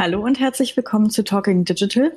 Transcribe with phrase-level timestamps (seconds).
[0.00, 2.10] Hallo und herzlich willkommen zu Talking Digital.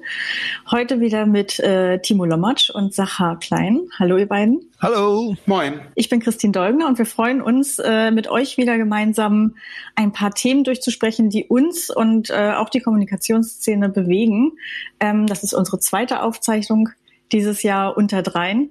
[0.72, 3.82] Heute wieder mit äh, Timo Lommatsch und Sacha Klein.
[4.00, 4.72] Hallo ihr beiden.
[4.82, 5.36] Hallo.
[5.48, 5.82] Moin.
[5.94, 9.56] Ich bin Christine Dolgner und wir freuen uns, äh, mit euch wieder gemeinsam
[9.96, 14.54] ein paar Themen durchzusprechen, die uns und äh, auch die Kommunikationsszene bewegen.
[15.02, 16.88] Ähm, das ist unsere zweite Aufzeichnung
[17.34, 18.70] dieses Jahr unter dreien.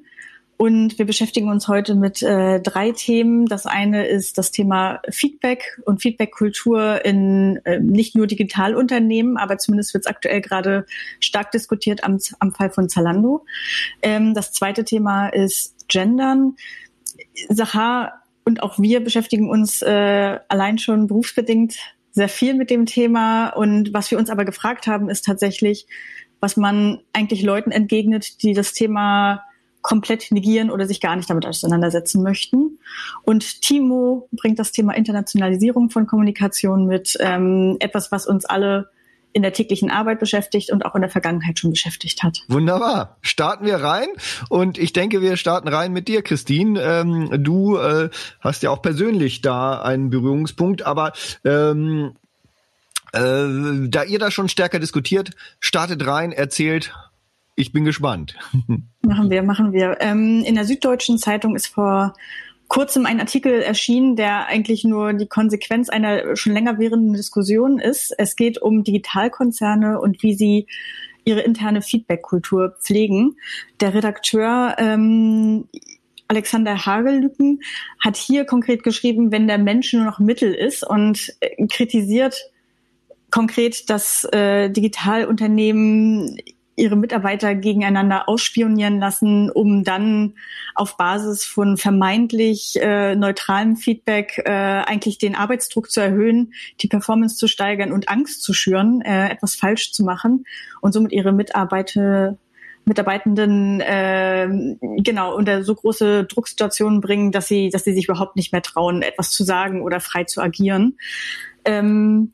[0.56, 3.47] Und wir beschäftigen uns heute mit äh, drei Themen.
[3.47, 9.92] Das eine ist das Thema Feedback und Feedbackkultur in äh, nicht nur Digitalunternehmen, aber zumindest
[9.92, 10.87] wird es aktuell gerade
[11.19, 13.45] stark diskutiert am, am Fall von Zalando.
[14.02, 16.55] Ähm, das zweite Thema ist Gendern.
[17.48, 21.77] Sahar und auch wir beschäftigen uns äh, allein schon berufsbedingt
[22.12, 23.48] sehr viel mit dem Thema.
[23.50, 25.87] Und was wir uns aber gefragt haben, ist tatsächlich,
[26.41, 29.42] was man eigentlich Leuten entgegnet, die das Thema
[29.83, 32.78] komplett negieren oder sich gar nicht damit auseinandersetzen möchten.
[33.22, 38.88] Und Timo bringt das Thema Internationalisierung von Kommunikation mit, ähm, etwas, was uns alle
[39.33, 42.41] in der täglichen Arbeit beschäftigt und auch in der Vergangenheit schon beschäftigt hat.
[42.48, 43.16] Wunderbar.
[43.22, 44.08] Starten wir rein
[44.48, 46.80] und ich denke, wir starten rein mit dir, Christine.
[46.80, 48.10] Ähm, du äh,
[48.41, 51.12] hast ja auch persönlich da einen Berührungspunkt, aber
[51.44, 52.12] ähm,
[53.12, 56.92] äh, da ihr da schon stärker diskutiert, startet rein, erzählt,
[57.55, 58.36] ich bin gespannt.
[59.03, 59.98] Machen wir, machen wir.
[60.00, 62.14] Ähm, in der Süddeutschen Zeitung ist vor
[62.69, 68.14] kurzem ein Artikel erschienen, der eigentlich nur die Konsequenz einer schon länger währenden Diskussion ist.
[68.17, 70.67] Es geht um Digitalkonzerne und wie sie
[71.25, 73.36] ihre interne Feedback-Kultur pflegen.
[73.81, 75.69] Der Redakteur ähm,
[76.28, 77.61] Alexander Hagellücken
[78.00, 82.37] hat hier konkret geschrieben, wenn der Mensch nur noch Mittel ist und äh, kritisiert
[83.31, 86.39] konkret, dass äh, Digitalunternehmen
[86.75, 90.34] ihre Mitarbeiter gegeneinander ausspionieren lassen, um dann
[90.75, 97.37] auf Basis von vermeintlich äh, neutralem Feedback äh, eigentlich den Arbeitsdruck zu erhöhen, die Performance
[97.37, 100.44] zu steigern und Angst zu schüren, äh, etwas falsch zu machen
[100.81, 102.38] und somit ihre Mitarbeiter
[102.84, 104.49] Mitarbeitenden äh,
[104.99, 109.03] genau unter so große Drucksituationen bringen, dass sie, dass sie sich überhaupt nicht mehr trauen,
[109.03, 110.99] etwas zu sagen oder frei zu agieren.
[111.65, 112.33] Ähm,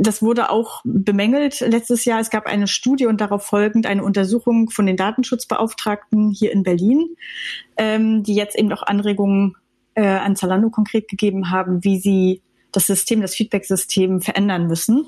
[0.00, 2.20] das wurde auch bemängelt letztes Jahr.
[2.20, 7.16] Es gab eine Studie und darauf folgend eine Untersuchung von den Datenschutzbeauftragten hier in Berlin,
[7.76, 9.56] ähm, die jetzt eben auch Anregungen
[9.94, 12.42] äh, an Zalando konkret gegeben haben, wie sie
[12.72, 15.06] das System, das Feedback-System verändern müssen.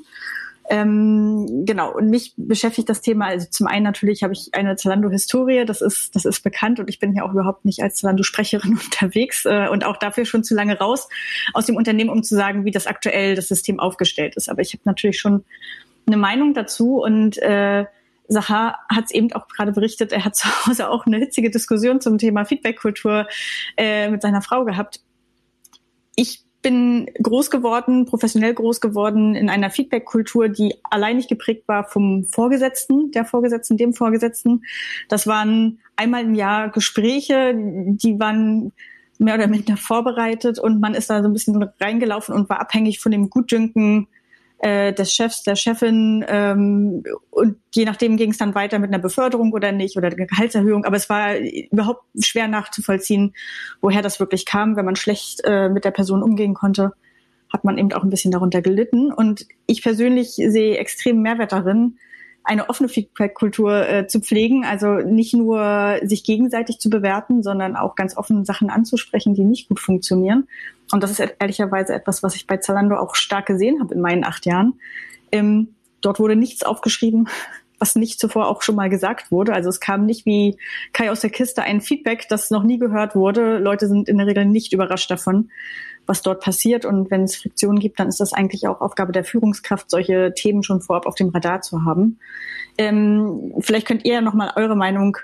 [0.73, 5.65] Ähm, genau, und mich beschäftigt das Thema, also zum einen natürlich habe ich eine Zalando-Historie,
[5.65, 9.45] das ist, das ist bekannt und ich bin hier auch überhaupt nicht als Zalando-Sprecherin unterwegs
[9.47, 11.09] äh, und auch dafür schon zu lange raus
[11.55, 14.49] aus dem Unternehmen, um zu sagen, wie das aktuell das System aufgestellt ist.
[14.49, 15.45] Aber ich habe natürlich schon
[16.07, 17.87] eine Meinung dazu und äh,
[18.29, 22.01] Sahar hat es eben auch gerade berichtet, er hat zu Hause auch eine hitzige Diskussion
[22.01, 23.27] zum Thema Feedback-Kultur
[23.77, 25.01] äh, mit seiner Frau gehabt.
[26.15, 32.25] Ich bin groß geworden, professionell groß geworden in einer Feedback-Kultur, die alleinig geprägt war vom
[32.25, 34.65] Vorgesetzten, der Vorgesetzten, dem Vorgesetzten.
[35.09, 38.73] Das waren einmal im Jahr Gespräche, die waren
[39.19, 43.01] mehr oder minder vorbereitet und man ist da so ein bisschen reingelaufen und war abhängig
[43.01, 44.09] von dem Gutdünken
[44.61, 49.03] äh, des Chefs, der Chefin ähm, und je nachdem ging es dann weiter mit einer
[49.03, 50.85] Beförderung oder nicht oder einer Gehaltserhöhung.
[50.85, 53.35] Aber es war überhaupt schwer nachzuvollziehen,
[53.81, 54.77] woher das wirklich kam.
[54.77, 56.93] Wenn man schlecht äh, mit der Person umgehen konnte,
[57.51, 59.13] hat man eben auch ein bisschen darunter gelitten.
[59.13, 61.97] Und ich persönlich sehe extremen Mehrwert darin,
[62.45, 67.95] eine offene Feedback-Kultur äh, zu pflegen, also nicht nur sich gegenseitig zu bewerten, sondern auch
[67.95, 70.49] ganz offen Sachen anzusprechen, die nicht gut funktionieren.
[70.93, 74.25] Und das ist ehrlicherweise etwas, was ich bei Zalando auch stark gesehen habe in meinen
[74.25, 74.81] acht Jahren.
[75.33, 77.29] Ähm, dort wurde nichts aufgeschrieben,
[77.79, 79.55] was nicht zuvor auch schon mal gesagt wurde.
[79.55, 80.59] Also es kam nicht wie
[80.93, 83.59] Kai aus der Kiste ein Feedback, das noch nie gehört wurde.
[83.59, 85.51] Leute sind in der Regel nicht überrascht davon,
[86.07, 86.85] was dort passiert.
[86.85, 90.63] Und wenn es Friktionen gibt, dann ist das eigentlich auch Aufgabe der Führungskraft, solche Themen
[90.63, 92.19] schon vorab auf dem Radar zu haben.
[92.77, 95.17] Ähm, vielleicht könnt ihr ja noch mal eure Meinung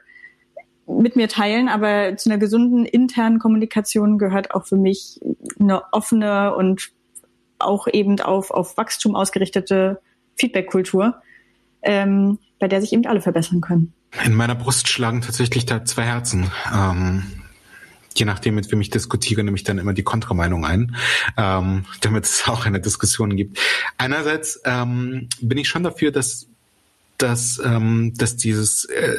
[0.86, 5.20] mit mir teilen, aber zu einer gesunden internen Kommunikation gehört auch für mich
[5.58, 6.90] eine offene und
[7.58, 10.00] auch eben auf, auf Wachstum ausgerichtete
[10.36, 11.16] Feedback-Kultur,
[11.82, 13.92] ähm, bei der sich eben alle verbessern können.
[14.24, 16.50] In meiner Brust schlagen tatsächlich da zwei Herzen.
[16.72, 17.24] Ähm,
[18.14, 20.96] je nachdem, mit wem ich diskutiere, nehme ich dann immer die Kontrameinung ein,
[21.36, 23.58] ähm, damit es auch eine Diskussion gibt.
[23.98, 26.48] Einerseits ähm, bin ich schon dafür, dass
[27.18, 29.16] dass, ähm, dass dieses äh,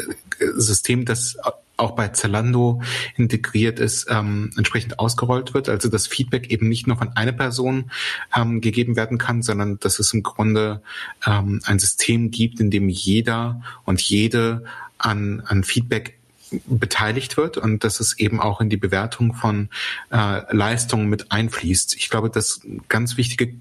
[0.56, 1.38] System, das
[1.78, 2.82] auch bei Zalando
[3.16, 5.70] integriert ist, ähm, entsprechend ausgerollt wird.
[5.70, 7.92] Also das Feedback eben nicht nur von einer Person
[8.36, 10.82] ähm, gegeben werden kann, sondern dass es im Grunde
[11.26, 14.64] ähm, ein System gibt, in dem jeder und jede
[14.98, 16.18] an, an Feedback
[16.66, 19.70] beteiligt wird und dass es eben auch in die Bewertung von
[20.12, 21.96] äh, Leistungen mit einfließt.
[21.96, 23.54] Ich glaube, dass ganz wichtige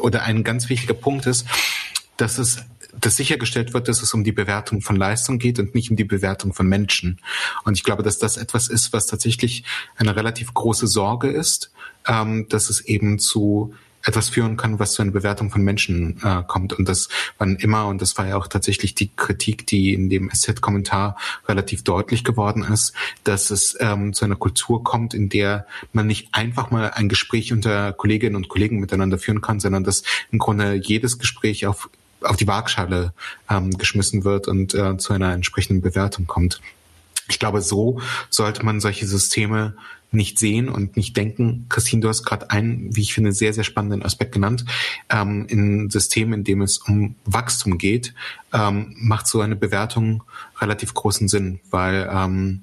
[0.00, 1.46] oder ein ganz wichtiger Punkt ist,
[2.16, 2.64] dass es
[3.00, 6.04] dass sichergestellt wird, dass es um die Bewertung von Leistung geht und nicht um die
[6.04, 7.20] Bewertung von Menschen.
[7.64, 9.64] Und ich glaube, dass das etwas ist, was tatsächlich
[9.96, 11.72] eine relativ große Sorge ist,
[12.06, 13.74] ähm, dass es eben zu
[14.06, 16.72] etwas führen kann, was zu einer Bewertung von Menschen äh, kommt.
[16.72, 17.08] Und das
[17.38, 21.16] wann immer, und das war ja auch tatsächlich die Kritik, die in dem SZ-Kommentar
[21.48, 22.92] relativ deutlich geworden ist,
[23.24, 27.52] dass es ähm, zu einer Kultur kommt, in der man nicht einfach mal ein Gespräch
[27.52, 31.90] unter Kolleginnen und Kollegen miteinander führen kann, sondern dass im Grunde jedes Gespräch auf
[32.22, 33.12] auf die Waagschale
[33.50, 36.60] ähm, geschmissen wird und äh, zu einer entsprechenden Bewertung kommt.
[37.28, 39.74] Ich glaube, so sollte man solche Systeme
[40.12, 41.66] nicht sehen und nicht denken.
[41.68, 44.64] Christine, du hast gerade einen, wie ich finde, sehr, sehr spannenden Aspekt genannt.
[45.10, 48.14] Ähm, in Systemen, in dem es um Wachstum geht,
[48.52, 50.22] ähm, macht so eine Bewertung
[50.60, 52.62] relativ großen Sinn, weil ähm,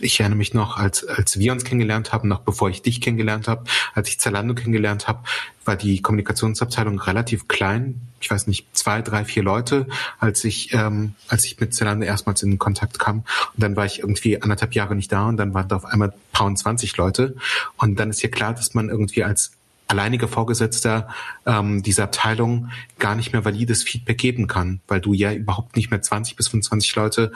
[0.00, 3.48] ich erinnere mich noch, als, als wir uns kennengelernt haben, noch bevor ich dich kennengelernt
[3.48, 3.64] habe,
[3.94, 5.20] als ich Zalando kennengelernt habe,
[5.64, 8.00] war die Kommunikationsabteilung relativ klein.
[8.20, 9.86] Ich weiß nicht, zwei, drei, vier Leute,
[10.18, 13.18] als ich, ähm, als ich mit Zalando erstmals in Kontakt kam.
[13.18, 16.12] Und dann war ich irgendwie anderthalb Jahre nicht da und dann waren da auf einmal
[16.32, 17.36] paar und zwanzig Leute.
[17.76, 19.52] Und dann ist ja klar, dass man irgendwie als
[19.90, 21.08] alleiniger Vorgesetzter
[21.46, 25.90] ähm, dieser Abteilung gar nicht mehr valides Feedback geben kann, weil du ja überhaupt nicht
[25.90, 27.32] mehr 20 bis 25 Leute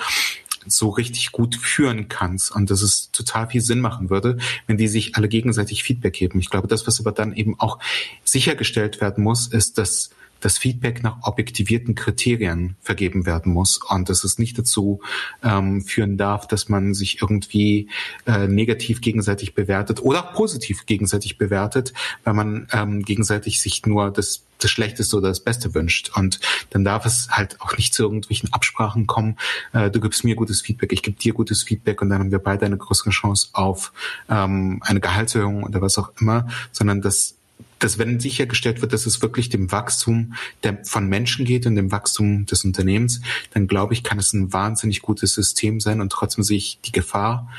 [0.66, 4.88] so richtig gut führen kannst und dass es total viel Sinn machen würde, wenn die
[4.88, 6.38] sich alle gegenseitig Feedback geben.
[6.40, 7.78] Ich glaube, das, was aber dann eben auch
[8.24, 10.10] sichergestellt werden muss, ist, dass
[10.44, 15.00] das Feedback nach objektivierten Kriterien vergeben werden muss und dass es nicht dazu
[15.42, 17.88] ähm, führen darf, dass man sich irgendwie
[18.26, 21.94] äh, negativ gegenseitig bewertet oder auch positiv gegenseitig bewertet,
[22.24, 26.12] weil man ähm, gegenseitig sich nur das das Schlechteste oder das Beste wünscht.
[26.14, 29.36] Und dann darf es halt auch nicht zu irgendwelchen Absprachen kommen.
[29.72, 32.38] Äh, du gibst mir gutes Feedback, ich gebe dir gutes Feedback und dann haben wir
[32.38, 33.92] beide eine größere Chance auf
[34.30, 37.34] ähm, eine Gehaltserhöhung oder was auch immer, sondern dass
[37.78, 41.92] dass wenn sichergestellt wird, dass es wirklich dem Wachstum der, von Menschen geht und dem
[41.92, 43.20] Wachstum des Unternehmens,
[43.52, 46.92] dann glaube ich, kann es ein wahnsinnig gutes System sein und trotzdem sehe ich die
[46.92, 47.50] Gefahr,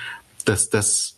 [0.45, 1.17] dass das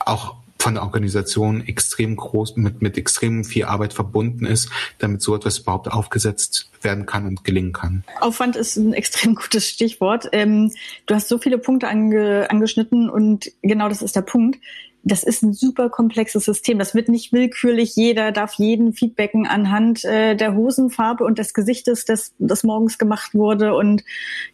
[0.00, 5.36] auch von der Organisation extrem groß, mit, mit extrem viel Arbeit verbunden ist, damit so
[5.36, 8.02] etwas überhaupt aufgesetzt werden kann und gelingen kann.
[8.20, 10.26] Aufwand ist ein extrem gutes Stichwort.
[10.32, 10.72] Ähm,
[11.04, 14.58] du hast so viele Punkte ange, angeschnitten und genau das ist der Punkt
[15.04, 16.78] das ist ein super komplexes System.
[16.78, 17.94] Das wird nicht willkürlich.
[17.94, 23.34] Jeder darf jeden feedbacken anhand äh, der Hosenfarbe und des Gesichtes, das, das morgens gemacht
[23.34, 24.02] wurde und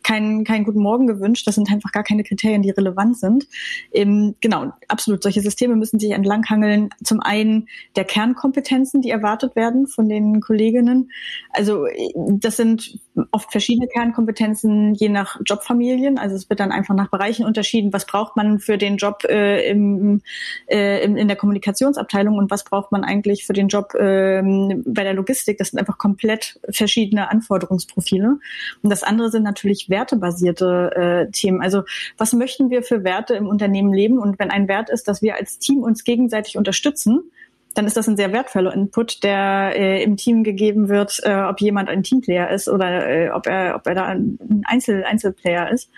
[0.03, 1.47] kein, kein guten Morgen gewünscht.
[1.47, 3.47] Das sind einfach gar keine Kriterien, die relevant sind.
[3.93, 5.23] Ähm, genau, absolut.
[5.23, 6.91] Solche Systeme müssen sich entlanghangeln.
[7.05, 11.13] Zum einen der Kernkompetenzen, die erwartet werden von den Kolleginnen.
[11.51, 12.99] Also das sind
[13.31, 16.19] oft verschiedene Kernkompetenzen je nach Jobfamilien.
[16.19, 17.93] Also es wird dann einfach nach Bereichen unterschieden.
[17.93, 20.23] Was braucht man für den Job äh, im
[20.67, 25.05] äh, in, in der Kommunikationsabteilung und was braucht man eigentlich für den Job ähm, bei
[25.05, 25.59] der Logistik.
[25.59, 28.39] Das sind einfach komplett verschiedene Anforderungsprofile.
[28.83, 31.63] Und das andere sind natürlich wertebasierte äh, Themen.
[31.63, 31.83] Also
[32.17, 34.19] was möchten wir für Werte im Unternehmen leben?
[34.19, 37.31] Und wenn ein Wert ist, dass wir als Team uns gegenseitig unterstützen,
[37.75, 41.61] dann ist das ein sehr wertvoller Input, der äh, im Team gegeben wird, äh, ob
[41.61, 45.91] jemand ein Teamplayer ist oder äh, ob er ob er da ein Einzel Einzelplayer ist.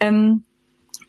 [0.00, 0.44] Ähm,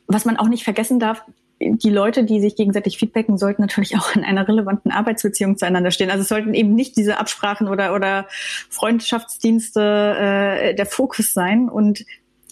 [0.08, 1.24] was man auch nicht vergessen darf,
[1.60, 6.10] die Leute, die sich gegenseitig feedbacken, sollten natürlich auch in einer relevanten Arbeitsbeziehung zueinander stehen.
[6.10, 8.28] Also es sollten eben nicht diese Absprachen oder, oder
[8.70, 11.70] Freundschaftsdienste äh, der Fokus sein.
[11.70, 12.06] Und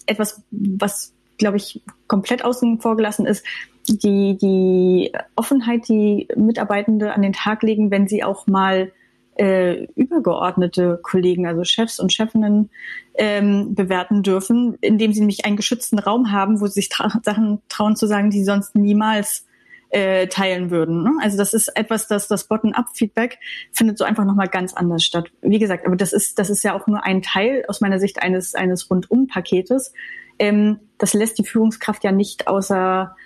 [0.06, 3.44] etwas, was, glaube ich, komplett außen vor gelassen ist,
[3.88, 8.90] die, die Offenheit, die Mitarbeitende an den Tag legen, wenn sie auch mal
[9.36, 12.70] äh, übergeordnete Kollegen, also Chefs und Chefinnen,
[13.18, 17.62] ähm, bewerten dürfen, indem sie nämlich einen geschützten Raum haben, wo sie sich tra Sachen
[17.68, 19.46] trauen zu sagen, die sie sonst niemals
[19.90, 21.02] äh, teilen würden.
[21.02, 21.12] Ne?
[21.20, 23.38] Also das ist etwas, das das Bottom-up-Feedback
[23.72, 25.30] findet so einfach nochmal ganz anders statt.
[25.42, 28.22] Wie gesagt, aber das ist das ist ja auch nur ein Teil aus meiner Sicht
[28.22, 29.92] eines eines Rundum-Paketes.
[30.38, 33.16] Ähm, das lässt die Führungskraft ja nicht außer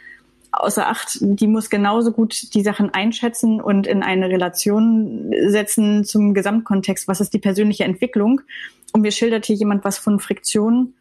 [0.53, 1.19] außer Acht.
[1.21, 7.09] Die muss genauso gut die Sachen einschätzen und in eine Relation setzen zum Gesamtkontext.
[7.09, 8.41] Was ist die persönliche Entwicklung?
[8.93, 10.95] Und mir schildert hier jemand was von Friktion.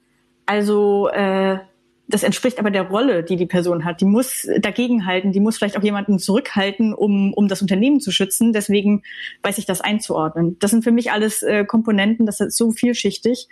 [0.45, 1.59] Also äh,
[2.09, 4.01] das entspricht aber der Rolle, die die Person hat.
[4.01, 8.51] Die muss dagegenhalten, die muss vielleicht auch jemanden zurückhalten, um, um das Unternehmen zu schützen.
[8.51, 9.03] Deswegen
[9.43, 10.57] weiß ich das einzuordnen.
[10.57, 13.47] Das sind für mich alles äh, Komponenten, das ist so vielschichtig.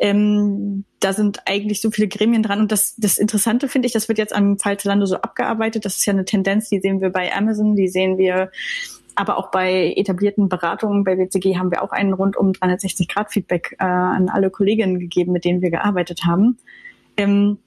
[0.00, 2.58] Ähm, da sind eigentlich so viele Gremien dran.
[2.58, 5.84] Und das, das Interessante finde ich, das wird jetzt am Fall Zalando so abgearbeitet.
[5.84, 8.50] Das ist ja eine Tendenz, die sehen wir bei Amazon, die sehen wir
[9.14, 13.76] aber auch bei etablierten Beratungen bei WCG haben wir auch einen rundum 360 Grad Feedback
[13.78, 16.58] äh, an alle Kolleginnen gegeben, mit denen wir gearbeitet haben.
[17.18, 17.58] Ähm,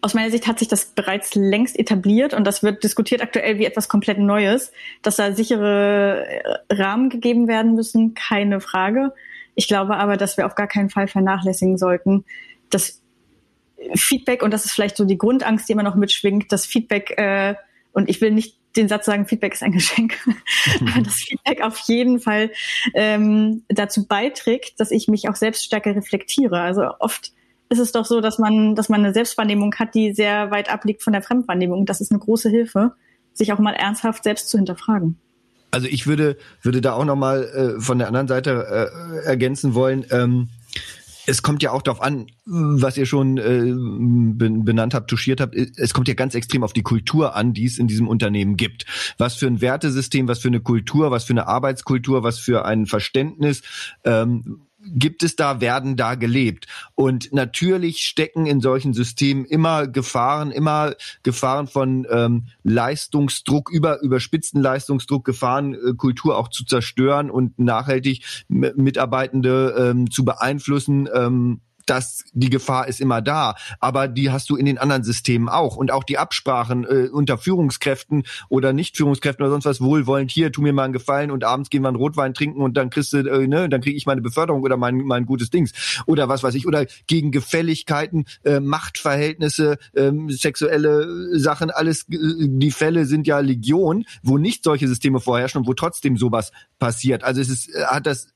[0.00, 3.64] aus meiner Sicht hat sich das bereits längst etabliert und das wird diskutiert aktuell wie
[3.64, 9.12] etwas komplett Neues, dass da sichere äh, Rahmen gegeben werden müssen, keine Frage.
[9.54, 12.24] Ich glaube aber, dass wir auf gar keinen Fall vernachlässigen sollten,
[12.70, 13.02] dass
[13.94, 17.54] Feedback, und das ist vielleicht so die Grundangst, die immer noch mitschwingt, dass Feedback, äh,
[17.92, 20.16] und ich will nicht den Satz sagen, Feedback ist ein Geschenk,
[20.80, 22.52] aber das Feedback auf jeden Fall
[22.94, 26.60] ähm, dazu beiträgt, dass ich mich auch selbst stärker reflektiere.
[26.60, 27.32] Also oft
[27.68, 31.02] ist es doch so, dass man, dass man eine Selbstwahrnehmung hat, die sehr weit abliegt
[31.02, 31.86] von der Fremdwahrnehmung.
[31.86, 32.92] Das ist eine große Hilfe,
[33.34, 35.18] sich auch mal ernsthaft selbst zu hinterfragen.
[35.70, 38.90] Also ich würde, würde da auch nochmal äh, von der anderen Seite
[39.22, 40.06] äh, ergänzen wollen.
[40.10, 40.48] Ähm,
[41.26, 43.74] es kommt ja auch darauf an, was ihr schon äh,
[44.64, 45.54] benannt habt, touchiert habt.
[45.54, 48.86] Es kommt ja ganz extrem auf die Kultur an, die es in diesem Unternehmen gibt.
[49.18, 52.86] Was für ein Wertesystem, was für eine Kultur, was für eine Arbeitskultur, was für ein
[52.86, 53.60] Verständnis.
[54.04, 56.66] Ähm, gibt es da, werden da gelebt.
[56.94, 64.62] Und natürlich stecken in solchen Systemen immer Gefahren, immer Gefahren von ähm, Leistungsdruck, über überspitzten
[64.62, 71.08] Leistungsdruck, Gefahren, äh, Kultur auch zu zerstören und nachhaltig Mitarbeitende ähm, zu beeinflussen.
[71.14, 75.48] Ähm, dass die Gefahr ist immer da, aber die hast du in den anderen Systemen
[75.48, 80.30] auch und auch die Absprachen äh, unter Führungskräften oder nicht Führungskräften oder sonst was wohlwollend
[80.30, 82.90] hier, tu mir mal einen Gefallen und abends gehen wir einen Rotwein trinken und dann
[82.90, 86.28] kriegst du, äh, ne, dann kriege ich meine Beförderung oder mein mein gutes Dings oder
[86.28, 92.16] was weiß ich oder gegen Gefälligkeiten, äh, Machtverhältnisse, äh, sexuelle Sachen, alles äh,
[92.48, 97.24] die Fälle sind ja Legion, wo nicht solche Systeme vorherrschen und wo trotzdem sowas passiert.
[97.24, 98.28] Also es ist, äh, hat das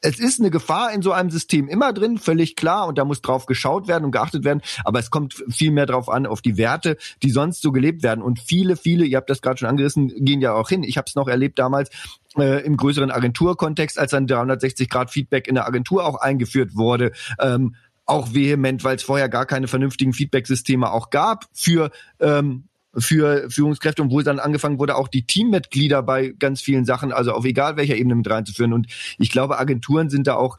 [0.00, 3.20] es ist eine Gefahr in so einem System immer drin, völlig klar, und da muss
[3.20, 6.56] drauf geschaut werden und geachtet werden, aber es kommt viel mehr drauf an, auf die
[6.56, 8.22] Werte, die sonst so gelebt werden.
[8.22, 10.82] Und viele, viele, ihr habt das gerade schon angerissen, gehen ja auch hin.
[10.82, 11.90] Ich habe es noch erlebt damals
[12.36, 17.12] äh, im größeren Agenturkontext, als dann 360-Grad-Feedback in der Agentur auch eingeführt wurde.
[17.38, 17.74] Ähm,
[18.06, 22.64] auch vehement, weil es vorher gar keine vernünftigen Feedback-Systeme auch gab für ähm,
[22.96, 27.32] für Führungskräfte und wo dann angefangen wurde, auch die Teammitglieder bei ganz vielen Sachen, also
[27.32, 28.72] auf egal welcher Ebene mit reinzuführen.
[28.72, 30.58] Und ich glaube, Agenturen sind da auch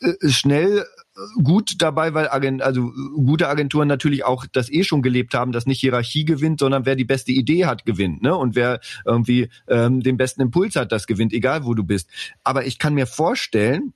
[0.00, 5.02] äh, schnell äh, gut dabei, weil Agent, also gute Agenturen natürlich auch das eh schon
[5.02, 8.36] gelebt haben, dass nicht Hierarchie gewinnt, sondern wer die beste Idee hat, gewinnt, ne?
[8.36, 12.10] Und wer irgendwie ähm, den besten Impuls hat, das gewinnt, egal wo du bist.
[12.44, 13.92] Aber ich kann mir vorstellen,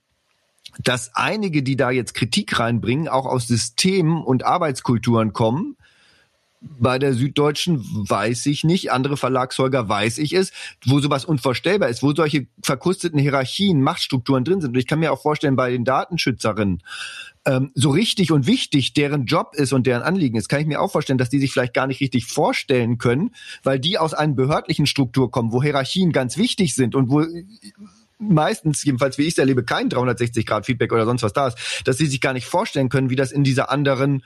[0.82, 5.76] dass einige, die da jetzt Kritik reinbringen, auch aus Systemen und Arbeitskulturen kommen,
[6.78, 10.52] bei der Süddeutschen weiß ich nicht, andere Verlagshäuser weiß ich es,
[10.84, 14.70] wo sowas unvorstellbar ist, wo solche verkusteten Hierarchien, Machtstrukturen drin sind.
[14.70, 16.82] Und ich kann mir auch vorstellen, bei den Datenschützerinnen,
[17.46, 20.80] ähm, so richtig und wichtig deren Job ist und deren Anliegen ist, kann ich mir
[20.80, 24.34] auch vorstellen, dass die sich vielleicht gar nicht richtig vorstellen können, weil die aus einer
[24.34, 27.24] behördlichen Struktur kommen, wo Hierarchien ganz wichtig sind und wo
[28.18, 32.06] meistens, jedenfalls wie ich es erlebe, kein 360-Grad-Feedback oder sonst was da ist, dass sie
[32.06, 34.22] sich gar nicht vorstellen können, wie das in dieser anderen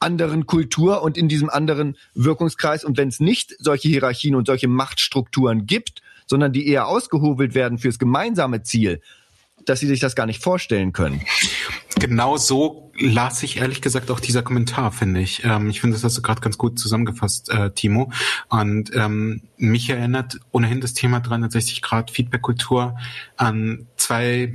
[0.00, 2.84] anderen Kultur und in diesem anderen Wirkungskreis.
[2.84, 7.78] Und wenn es nicht solche Hierarchien und solche Machtstrukturen gibt, sondern die eher ausgehobelt werden
[7.78, 9.00] fürs gemeinsame Ziel,
[9.66, 11.20] dass sie sich das gar nicht vorstellen können.
[11.98, 15.44] Genau so las ich ehrlich gesagt auch dieser Kommentar, finde ich.
[15.44, 18.12] Ähm, ich finde, das hast du gerade ganz gut zusammengefasst, äh, Timo.
[18.48, 22.96] Und ähm, mich erinnert ohnehin das Thema 360 Grad Feedback-Kultur
[23.36, 24.54] an zwei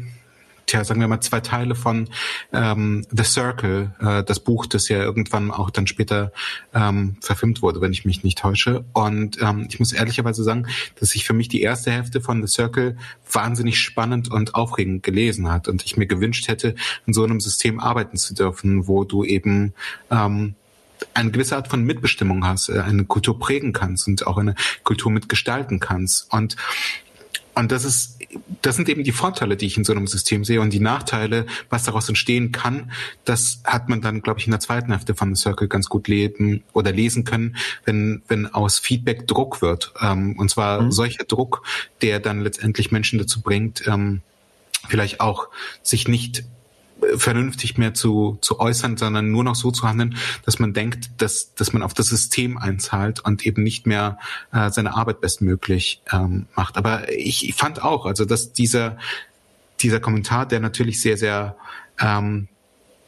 [0.66, 2.10] tja, sagen wir mal, zwei Teile von
[2.54, 6.32] ähm, The Circle, äh, das Buch, das ja irgendwann auch dann später
[6.74, 8.86] ähm, verfilmt wurde, wenn ich mich nicht täusche.
[8.94, 10.68] Und ähm, ich muss ehrlicherweise sagen,
[11.00, 12.98] dass sich für mich die erste Hälfte von The Circle
[13.32, 17.80] wahnsinnig spannend und aufregend gelesen hat und ich mir gewünscht hätte, in so einem System
[17.80, 19.74] arbeiten zu dürfen, wo du eben
[20.10, 20.56] ähm,
[21.14, 25.12] eine gewisse Art von Mitbestimmung hast, äh, eine Kultur prägen kannst und auch eine Kultur
[25.12, 26.32] mitgestalten kannst.
[26.32, 26.56] Und
[27.56, 28.20] und das ist,
[28.62, 31.46] das sind eben die Vorteile, die ich in so einem System sehe und die Nachteile,
[31.70, 32.92] was daraus entstehen kann,
[33.24, 36.08] das hat man dann, glaube ich, in der zweiten Hälfte von The Circle ganz gut
[36.08, 39.94] leben oder lesen können, wenn, wenn aus Feedback Druck wird.
[40.02, 40.92] Ähm, und zwar mhm.
[40.92, 41.64] solcher Druck,
[42.02, 44.22] der dann letztendlich Menschen dazu bringt, ähm,
[44.88, 45.48] vielleicht auch
[45.82, 46.44] sich nicht
[47.18, 51.54] vernünftig mehr zu, zu äußern, sondern nur noch so zu handeln, dass man denkt, dass,
[51.56, 54.18] dass man auf das System einzahlt und eben nicht mehr
[54.52, 56.78] äh, seine Arbeit bestmöglich ähm, macht.
[56.78, 58.98] Aber ich, ich fand auch, also dass dieser,
[59.82, 61.56] dieser Kommentar, der natürlich sehr, sehr
[62.00, 62.48] ähm,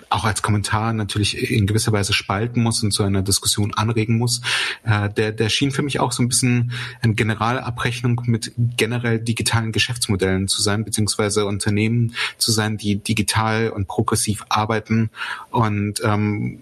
[0.10, 4.42] auch als Kommentar natürlich in gewisser Weise spalten muss und zu einer Diskussion anregen muss,
[4.84, 6.72] äh, der, der schien für mich auch so ein bisschen
[7.02, 13.88] eine Generalabrechnung mit generell digitalen Geschäftsmodellen zu sein, beziehungsweise Unternehmen zu sein, die digital und
[13.88, 15.10] progressiv arbeiten.
[15.50, 16.60] Und ähm,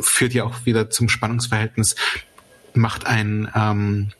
[0.00, 1.96] führt ja auch wieder zum Spannungsverhältnis,
[2.74, 4.12] macht ein ähm,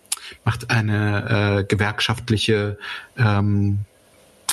[0.44, 2.78] macht eine äh, gewerkschaftliche
[3.16, 3.80] ähm,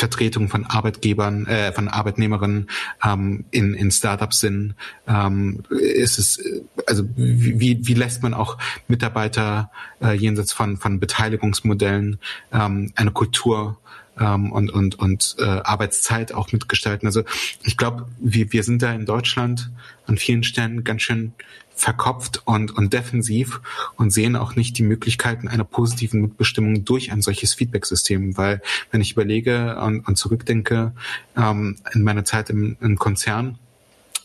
[0.02, 2.70] Vertretung von Arbeitgebern, äh, von Arbeitnehmerinnen
[3.06, 4.74] ähm, in, in Startups sind.
[5.08, 6.44] Ähm, ist es,
[6.88, 9.70] also wie, wie lässt man auch Mitarbeiter
[10.02, 12.18] äh, jenseits von, von Beteiligungsmodellen
[12.52, 13.78] ähm, eine Kultur
[14.20, 17.08] ähm, und, und, und äh, Arbeitszeit auch mitgestalten.
[17.08, 17.22] Also
[17.62, 19.70] ich glaube, wir, wir sind da in Deutschland
[20.08, 21.34] an vielen Stellen ganz schön
[21.82, 23.60] verkopft und, und defensiv
[23.98, 28.38] und sehen auch nicht die Möglichkeiten einer positiven Mitbestimmung durch ein solches Feedback-System.
[28.38, 28.62] Weil
[28.92, 30.94] wenn ich überlege und, und zurückdenke
[31.36, 33.58] ähm, in meiner Zeit im, im Konzern,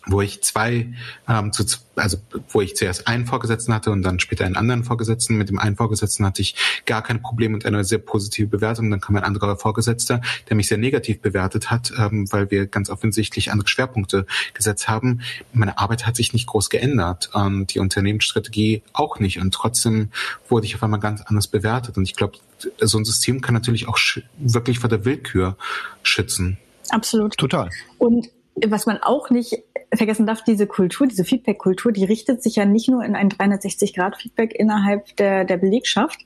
[0.07, 0.93] wo ich zwei,
[1.29, 1.65] ähm, zu,
[1.97, 5.37] also wo ich zuerst einen Vorgesetzten hatte und dann später einen anderen Vorgesetzten.
[5.37, 6.55] Mit dem einen Vorgesetzten hatte ich
[6.87, 8.91] gar kein Problem und eine sehr positive Bewertung.
[8.91, 12.89] Dann kam ein anderer Vorgesetzter, der mich sehr negativ bewertet hat, ähm, weil wir ganz
[12.89, 15.23] offensichtlich andere Schwerpunkte gesetzt haben.
[15.53, 19.41] Meine Arbeit hat sich nicht groß geändert und die Unternehmensstrategie auch nicht.
[19.41, 20.11] Und trotzdem
[20.49, 21.97] wurde ich auf einmal ganz anders bewertet.
[21.97, 22.39] Und ich glaube,
[22.81, 23.99] so ein System kann natürlich auch
[24.39, 25.57] wirklich vor der Willkür
[26.03, 26.59] schützen.
[26.91, 27.37] Absolut.
[27.37, 27.71] Total.
[27.99, 28.29] Und
[28.65, 29.63] was man auch nicht
[29.95, 34.55] vergessen darf, diese Kultur, diese Feedback-Kultur, die richtet sich ja nicht nur in ein 360-Grad-Feedback
[34.55, 36.21] innerhalb der, der Belegschaft.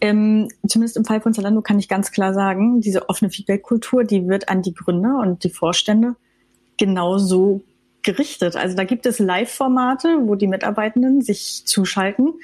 [0.00, 4.26] Ähm, zumindest im Fall von Zalando kann ich ganz klar sagen, diese offene Feedback-Kultur, die
[4.28, 6.16] wird an die Gründer und die Vorstände
[6.78, 7.62] genauso
[8.02, 8.56] gerichtet.
[8.56, 12.34] Also da gibt es Live-Formate, wo die Mitarbeitenden sich zuschalten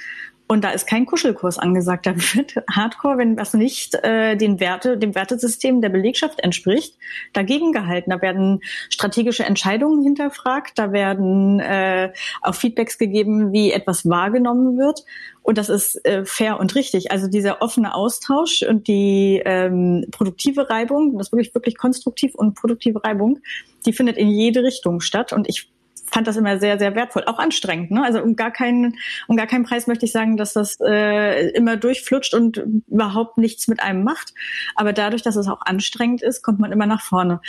[0.50, 2.06] und da ist kein Kuschelkurs angesagt.
[2.06, 6.96] Da wird Hardcore, wenn das nicht äh, den Werte, dem Wertesystem der Belegschaft entspricht,
[7.32, 8.10] dagegen gehalten.
[8.10, 15.04] Da werden strategische Entscheidungen hinterfragt, da werden äh, auch Feedbacks gegeben, wie etwas wahrgenommen wird.
[15.42, 17.12] Und das ist äh, fair und richtig.
[17.12, 23.04] Also dieser offene Austausch und die ähm, produktive Reibung, das wirklich, wirklich konstruktiv und produktive
[23.04, 23.38] Reibung,
[23.86, 25.32] die findet in jede Richtung statt.
[25.32, 25.70] Und ich
[26.12, 27.90] fand das immer sehr, sehr wertvoll, auch anstrengend.
[27.90, 28.04] Ne?
[28.04, 28.98] Also um gar keinen,
[29.28, 33.68] um gar keinen Preis möchte ich sagen, dass das äh, immer durchflutscht und überhaupt nichts
[33.68, 34.34] mit einem macht.
[34.74, 37.40] Aber dadurch, dass es auch anstrengend ist, kommt man immer nach vorne.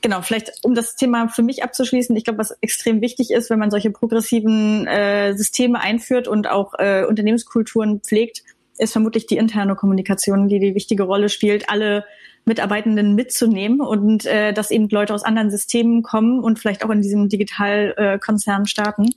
[0.00, 3.58] Genau, vielleicht um das Thema für mich abzuschließen, ich glaube, was extrem wichtig ist, wenn
[3.58, 8.42] man solche progressiven äh, Systeme einführt und auch äh, Unternehmenskulturen pflegt,
[8.78, 12.04] ist vermutlich die interne Kommunikation, die die wichtige Rolle spielt, alle
[12.46, 17.02] Mitarbeitenden mitzunehmen und äh, dass eben Leute aus anderen Systemen kommen und vielleicht auch in
[17.02, 19.10] diesem Digitalkonzern äh, starten,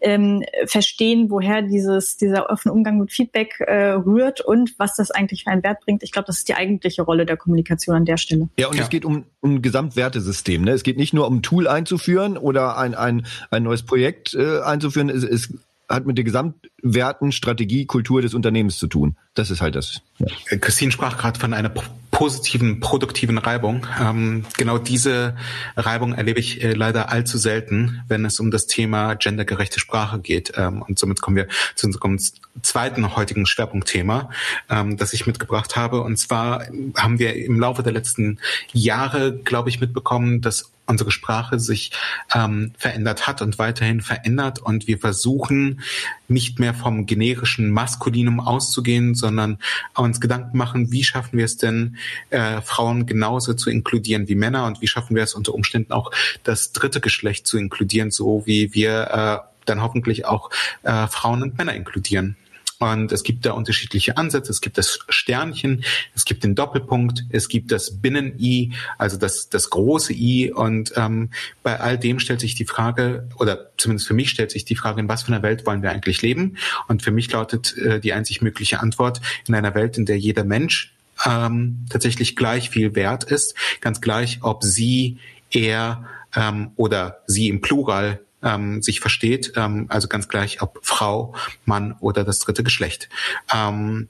[0.00, 5.44] ähm, verstehen, woher dieses, dieser offene Umgang mit Feedback äh, rührt und was das eigentlich
[5.44, 6.02] für einen Wert bringt.
[6.02, 8.48] Ich glaube, das ist die eigentliche Rolle der Kommunikation an der Stelle.
[8.58, 8.82] Ja, und ja.
[8.82, 10.62] es geht um, um ein Gesamtwertesystem.
[10.62, 10.72] Ne?
[10.72, 14.60] Es geht nicht nur um ein Tool einzuführen oder ein, ein, ein neues Projekt äh,
[14.60, 15.08] einzuführen.
[15.08, 15.54] Es, es
[15.88, 19.16] hat mit der Gesamtwerten, Strategie, Kultur des Unternehmens zu tun.
[19.34, 20.00] Das ist halt das.
[20.18, 20.26] Ja.
[20.58, 21.70] Christine sprach gerade von einer
[22.12, 23.86] positiven, produktiven Reibung.
[24.00, 25.34] Ähm, genau diese
[25.76, 30.52] Reibung erlebe ich äh, leider allzu selten, wenn es um das Thema gendergerechte Sprache geht.
[30.56, 32.20] Ähm, und somit kommen wir zu unserem
[32.60, 34.30] zweiten heutigen Schwerpunktthema,
[34.68, 36.02] ähm, das ich mitgebracht habe.
[36.02, 38.38] Und zwar haben wir im Laufe der letzten
[38.72, 41.92] Jahre, glaube ich, mitbekommen, dass unsere Sprache sich
[42.34, 45.80] ähm, verändert hat und weiterhin verändert und wir versuchen
[46.28, 49.58] nicht mehr vom generischen Maskulinum auszugehen, sondern
[49.94, 51.96] uns Gedanken machen, wie schaffen wir es denn,
[52.30, 56.10] äh, Frauen genauso zu inkludieren wie Männer und wie schaffen wir es unter Umständen auch
[56.44, 60.50] das dritte Geschlecht zu inkludieren, so wie wir äh, dann hoffentlich auch
[60.82, 62.36] äh, Frauen und Männer inkludieren.
[62.82, 64.50] Und es gibt da unterschiedliche Ansätze.
[64.50, 65.84] Es gibt das Sternchen,
[66.16, 70.50] es gibt den Doppelpunkt, es gibt das Binnen-I, also das, das große I.
[70.52, 71.30] Und ähm,
[71.62, 75.00] bei all dem stellt sich die Frage, oder zumindest für mich stellt sich die Frage,
[75.00, 76.56] in was für einer Welt wollen wir eigentlich leben?
[76.88, 80.42] Und für mich lautet äh, die einzig mögliche Antwort, in einer Welt, in der jeder
[80.42, 80.92] Mensch
[81.24, 85.18] ähm, tatsächlich gleich viel wert ist, ganz gleich, ob sie,
[85.52, 91.34] er ähm, oder sie im Plural ähm, sich versteht, ähm, also ganz gleich, ob Frau,
[91.64, 93.08] Mann oder das dritte Geschlecht.
[93.52, 94.08] Ähm,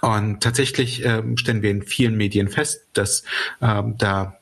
[0.00, 3.24] und tatsächlich ähm, stellen wir in vielen Medien fest, dass
[3.60, 4.38] ähm, da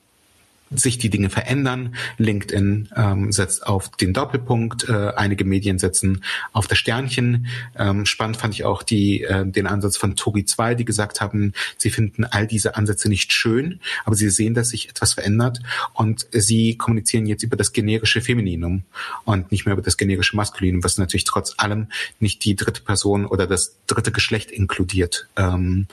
[0.70, 1.96] sich die Dinge verändern.
[2.18, 7.46] LinkedIn ähm, setzt auf den Doppelpunkt, äh, einige Medien setzen auf das Sternchen.
[7.76, 11.52] Ähm, spannend fand ich auch die, äh, den Ansatz von Tori 2, die gesagt haben,
[11.76, 15.60] sie finden all diese Ansätze nicht schön, aber sie sehen, dass sich etwas verändert
[15.92, 18.84] und sie kommunizieren jetzt über das generische Femininum
[19.24, 21.88] und nicht mehr über das generische Maskulinum, was natürlich trotz allem
[22.20, 25.28] nicht die dritte Person oder das dritte Geschlecht inkludiert.
[25.36, 25.86] Ähm,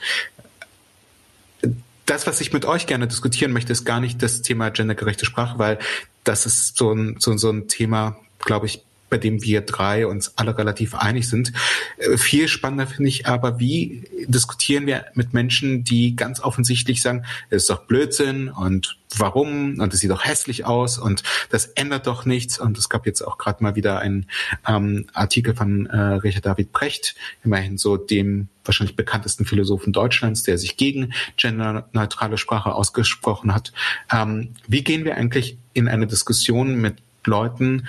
[2.08, 5.60] das, was ich mit euch gerne diskutieren möchte, ist gar nicht das Thema gendergerechte Sprache,
[5.60, 5.78] weil
[6.24, 10.34] das ist so ein, so, so ein Thema, glaube ich, bei dem wir drei uns
[10.38, 11.54] alle relativ einig sind.
[11.98, 17.26] Äh, viel spannender finde ich aber, wie diskutieren wir mit Menschen, die ganz offensichtlich sagen,
[17.50, 22.08] es ist doch Blödsinn und warum und es sieht doch hässlich aus und das ändert
[22.08, 22.60] doch nichts.
[22.60, 24.28] Und es gab jetzt auch gerade mal wieder einen
[24.68, 30.58] ähm, Artikel von äh, Richard David Brecht, immerhin so dem wahrscheinlich bekanntesten Philosophen Deutschlands, der
[30.58, 33.72] sich gegen genderneutrale Sprache ausgesprochen hat.
[34.12, 37.88] Ähm, wie gehen wir eigentlich in eine Diskussion mit Leuten,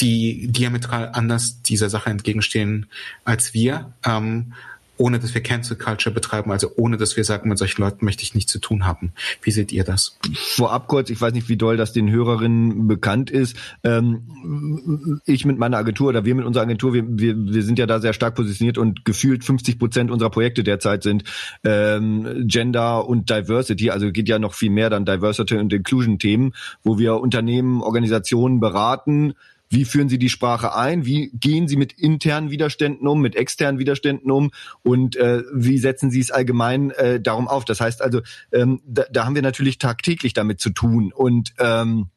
[0.00, 2.86] die diametral anders dieser Sache entgegenstehen
[3.24, 4.52] als wir, ähm,
[5.00, 8.22] ohne dass wir Cancel Culture betreiben, also ohne dass wir sagen, mit solchen Leuten möchte
[8.22, 9.12] ich nichts zu tun haben.
[9.40, 10.18] Wie seht ihr das?
[10.34, 13.56] Vorab kurz, ich weiß nicht, wie doll das den Hörerinnen bekannt ist.
[13.82, 17.86] Ähm, ich mit meiner Agentur oder wir mit unserer Agentur, wir, wir, wir sind ja
[17.86, 21.24] da sehr stark positioniert und gefühlt 50 Prozent unserer Projekte derzeit sind
[21.64, 26.52] ähm, Gender und Diversity, also geht ja noch viel mehr dann Diversity und Inclusion Themen,
[26.82, 29.32] wo wir Unternehmen, Organisationen beraten,
[29.70, 31.06] wie führen Sie die Sprache ein?
[31.06, 34.50] Wie gehen Sie mit internen Widerständen um, mit externen Widerständen um?
[34.82, 37.64] Und äh, wie setzen Sie es allgemein äh, darum auf?
[37.64, 38.20] Das heißt also,
[38.52, 41.12] ähm, da, da haben wir natürlich tagtäglich damit zu tun.
[41.12, 42.08] Und ähm,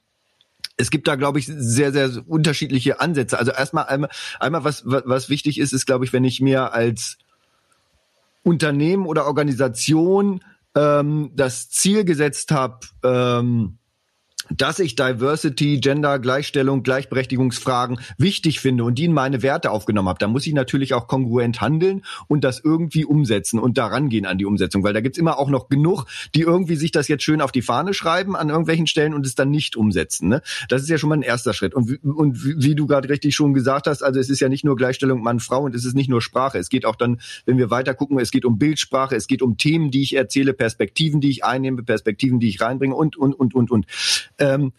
[0.77, 3.37] es gibt da, glaube ich, sehr, sehr unterschiedliche Ansätze.
[3.37, 7.19] Also erstmal einmal, einmal was, was wichtig ist, ist, glaube ich, wenn ich mir als
[8.41, 10.43] Unternehmen oder Organisation
[10.75, 13.77] ähm, das Ziel gesetzt habe, ähm,
[14.57, 20.19] dass ich Diversity, Gender, Gleichstellung, Gleichberechtigungsfragen wichtig finde und die in meine Werte aufgenommen habe,
[20.19, 24.37] da muss ich natürlich auch kongruent handeln und das irgendwie umsetzen und daran gehen an
[24.37, 27.41] die Umsetzung, weil da gibt's immer auch noch genug, die irgendwie sich das jetzt schön
[27.41, 30.29] auf die Fahne schreiben an irgendwelchen Stellen und es dann nicht umsetzen.
[30.29, 30.41] Ne?
[30.69, 31.73] Das ist ja schon mal ein erster Schritt.
[31.73, 34.75] Und, und wie du gerade richtig schon gesagt hast, also es ist ja nicht nur
[34.75, 36.57] Gleichstellung Mann-Frau und es ist nicht nur Sprache.
[36.57, 39.57] Es geht auch dann, wenn wir weiter gucken, es geht um Bildsprache, es geht um
[39.57, 43.53] Themen, die ich erzähle, Perspektiven, die ich einnehme, Perspektiven, die ich reinbringe und, und, und,
[43.55, 43.85] und, und
[44.43, 44.73] ähm,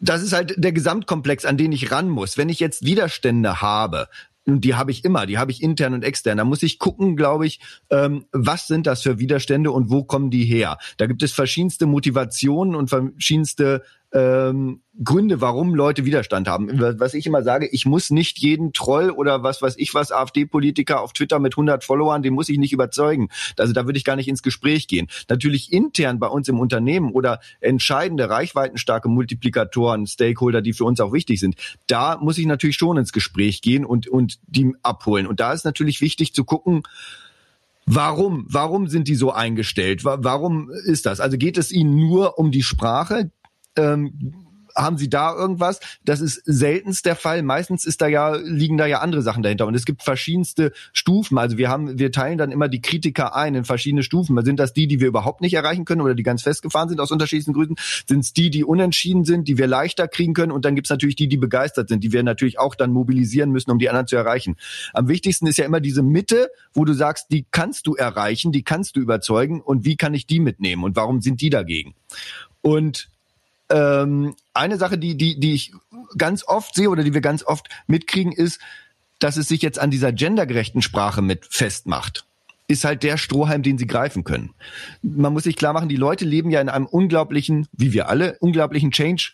[0.00, 2.38] das ist halt der Gesamtkomplex, an den ich ran muss.
[2.38, 4.08] Wenn ich jetzt Widerstände habe,
[4.46, 6.38] und die habe ich immer, die habe ich intern und extern.
[6.38, 10.30] Da muss ich gucken, glaube ich, ähm, was sind das für Widerstände und wo kommen
[10.30, 10.78] die her?
[10.96, 16.68] Da gibt es verschiedenste Motivationen und verschiedenste ähm, Gründe, warum Leute Widerstand haben.
[16.98, 21.00] Was ich immer sage, ich muss nicht jeden Troll oder was weiß ich was AfD-Politiker
[21.00, 23.28] auf Twitter mit 100 Followern, den muss ich nicht überzeugen.
[23.58, 25.08] Also da würde ich gar nicht ins Gespräch gehen.
[25.28, 31.12] Natürlich intern bei uns im Unternehmen oder entscheidende reichweitenstarke Multiplikatoren, Stakeholder, die für uns auch
[31.12, 35.26] wichtig sind, da muss ich natürlich schon ins Gespräch gehen und und die abholen.
[35.26, 36.82] Und da ist natürlich wichtig zu gucken,
[37.90, 38.44] Warum?
[38.46, 40.04] Warum sind die so eingestellt?
[40.04, 41.20] Warum ist das?
[41.20, 43.30] Also geht es ihnen nur um die Sprache?
[43.78, 44.46] Ähm,
[44.78, 45.80] haben Sie da irgendwas?
[46.04, 47.42] Das ist seltenst der Fall.
[47.42, 49.66] Meistens ist da ja, liegen da ja andere Sachen dahinter.
[49.66, 51.36] Und es gibt verschiedenste Stufen.
[51.38, 54.40] Also wir haben, wir teilen dann immer die Kritiker ein in verschiedene Stufen.
[54.44, 57.10] Sind das die, die wir überhaupt nicht erreichen können oder die ganz festgefahren sind aus
[57.10, 57.74] unterschiedlichen Gründen?
[58.06, 60.52] Sind es die, die unentschieden sind, die wir leichter kriegen können?
[60.52, 63.50] Und dann gibt es natürlich die, die begeistert sind, die wir natürlich auch dann mobilisieren
[63.50, 64.56] müssen, um die anderen zu erreichen.
[64.92, 68.62] Am wichtigsten ist ja immer diese Mitte, wo du sagst, die kannst du erreichen, die
[68.62, 69.60] kannst du überzeugen.
[69.60, 70.84] Und wie kann ich die mitnehmen?
[70.84, 71.94] Und warum sind die dagegen?
[72.60, 73.08] Und
[73.70, 75.72] ähm, eine Sache, die, die, die ich
[76.16, 78.60] ganz oft sehe oder die wir ganz oft mitkriegen, ist,
[79.18, 82.24] dass es sich jetzt an dieser gendergerechten Sprache mit festmacht
[82.68, 84.50] ist halt der Strohhalm, den sie greifen können.
[85.00, 88.36] Man muss sich klar machen, die Leute leben ja in einem unglaublichen, wie wir alle,
[88.40, 89.32] unglaublichen Change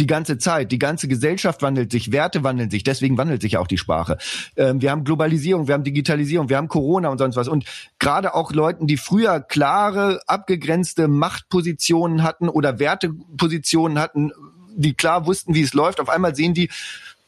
[0.00, 0.72] die ganze Zeit.
[0.72, 4.18] Die ganze Gesellschaft wandelt sich, Werte wandeln sich, deswegen wandelt sich auch die Sprache.
[4.56, 7.48] Ähm, wir haben Globalisierung, wir haben Digitalisierung, wir haben Corona und sonst was.
[7.48, 7.64] Und
[7.98, 14.32] gerade auch Leuten, die früher klare, abgegrenzte Machtpositionen hatten oder Wertepositionen hatten,
[14.74, 16.70] die klar wussten, wie es läuft, auf einmal sehen die,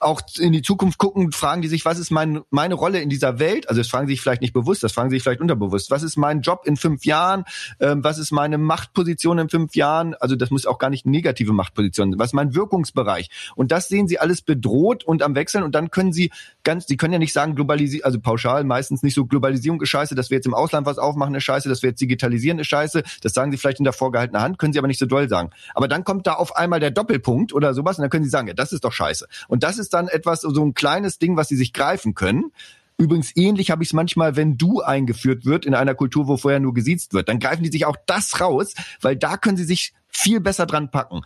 [0.02, 3.38] auch in die Zukunft gucken, fragen die sich, was ist mein, meine Rolle in dieser
[3.38, 3.68] Welt?
[3.68, 5.90] Also das fragen sie sich vielleicht nicht bewusst, das fragen sie sich vielleicht unterbewusst.
[5.90, 7.44] Was ist mein Job in fünf Jahren?
[7.80, 10.14] Ähm, was ist meine Machtposition in fünf Jahren?
[10.14, 12.18] Also das muss auch gar nicht negative Machtposition sein.
[12.18, 13.30] Was ist mein Wirkungsbereich?
[13.56, 16.30] Und das sehen sie alles bedroht und am Wechseln und dann können sie
[16.64, 20.14] ganz, sie können ja nicht sagen, Globalisierung, also pauschal meistens nicht so, Globalisierung ist scheiße,
[20.14, 23.02] dass wir jetzt im Ausland was aufmachen ist scheiße, dass wir jetzt digitalisieren ist scheiße.
[23.22, 25.50] Das sagen sie vielleicht in der vorgehaltenen Hand, können sie aber nicht so doll sagen.
[25.74, 28.48] Aber dann kommt da auf einmal der Doppelpunkt oder sowas und dann können sie sagen,
[28.48, 29.26] ja, das ist doch scheiße.
[29.48, 32.52] Und das ist dann etwas, so ein kleines Ding, was sie sich greifen können.
[32.98, 36.60] Übrigens ähnlich habe ich es manchmal, wenn du eingeführt wird in einer Kultur, wo vorher
[36.60, 37.28] nur gesiezt wird.
[37.28, 40.90] Dann greifen die sich auch das raus, weil da können sie sich viel besser dran
[40.90, 41.22] packen.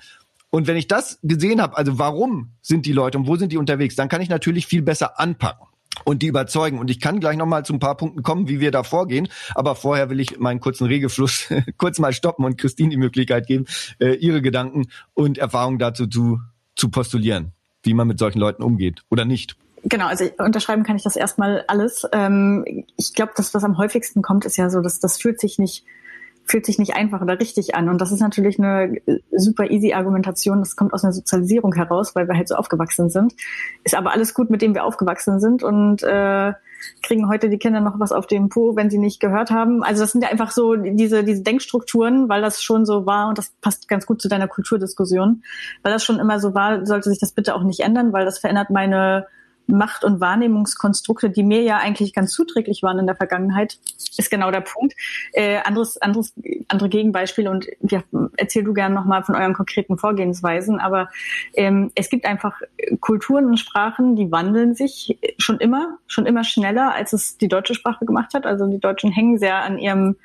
[0.49, 3.59] Und wenn ich das gesehen habe, also warum sind die Leute und wo sind die
[3.59, 5.67] unterwegs, dann kann ich natürlich viel besser anpacken
[6.05, 6.79] und die überzeugen.
[6.79, 9.29] Und ich kann gleich nochmal zu ein paar Punkten kommen, wie wir da vorgehen.
[9.55, 13.67] Aber vorher will ich meinen kurzen Regefluss kurz mal stoppen und Christine die Möglichkeit geben,
[13.99, 16.41] äh, ihre Gedanken und Erfahrungen dazu zu,
[16.75, 17.56] zu postulieren
[17.87, 19.57] wie man mit solchen Leuten umgeht oder nicht.
[19.85, 22.07] Genau, also unterschreiben kann ich das erstmal alles.
[22.13, 25.59] Ähm, ich glaube, das, was am häufigsten kommt, ist ja so, dass das fühlt sich
[25.59, 25.85] nicht
[26.47, 27.89] fühlt sich nicht einfach oder richtig an.
[27.89, 28.97] Und das ist natürlich eine
[29.33, 30.61] super easy Argumentation.
[30.61, 33.35] Das kommt aus einer Sozialisierung heraus, weil wir halt so aufgewachsen sind.
[33.85, 36.53] Ist aber alles gut, mit dem wir aufgewachsen sind und äh,
[37.03, 39.83] kriegen heute die Kinder noch was auf dem Po, wenn sie nicht gehört haben.
[39.83, 43.39] Also das sind ja einfach so diese, diese Denkstrukturen, weil das schon so war und
[43.39, 45.43] das passt ganz gut zu deiner Kulturdiskussion.
[45.83, 48.39] Weil das schon immer so war, sollte sich das bitte auch nicht ändern, weil das
[48.39, 49.27] verändert meine
[49.67, 53.79] Macht- und Wahrnehmungskonstrukte, die mir ja eigentlich ganz zuträglich waren in der Vergangenheit,
[54.17, 54.95] ist genau der Punkt.
[55.33, 56.35] Äh, anderes, anderes,
[56.69, 58.03] andere Gegenbeispiele und ja,
[58.37, 61.09] erzähl du gerne nochmal von euren konkreten Vorgehensweisen, aber
[61.55, 62.61] ähm, es gibt einfach
[63.01, 67.75] Kulturen und Sprachen, die wandeln sich schon immer, schon immer schneller, als es die deutsche
[67.75, 68.47] Sprache gemacht hat.
[68.47, 70.17] Also die Deutschen hängen sehr an ihrem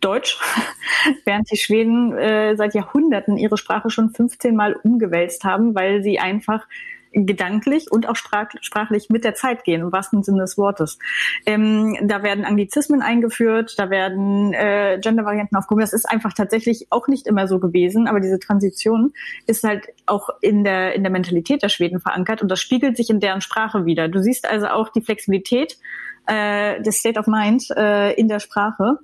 [0.00, 0.38] Deutsch,
[1.24, 6.18] während die Schweden äh, seit Jahrhunderten ihre Sprache schon 15 Mal umgewälzt haben, weil sie
[6.18, 6.66] einfach
[7.14, 10.98] gedanklich und auch sprachlich mit der Zeit gehen, im wahrsten Sinne des Wortes.
[11.46, 15.80] Ähm, da werden Anglizismen eingeführt, da werden äh, Gender-Varianten aufgehoben.
[15.80, 19.12] Das ist einfach tatsächlich auch nicht immer so gewesen, aber diese Transition
[19.46, 23.10] ist halt auch in der, in der Mentalität der Schweden verankert und das spiegelt sich
[23.10, 24.08] in deren Sprache wieder.
[24.08, 25.78] Du siehst also auch die Flexibilität
[26.26, 28.98] äh, des State of Mind äh, in der Sprache.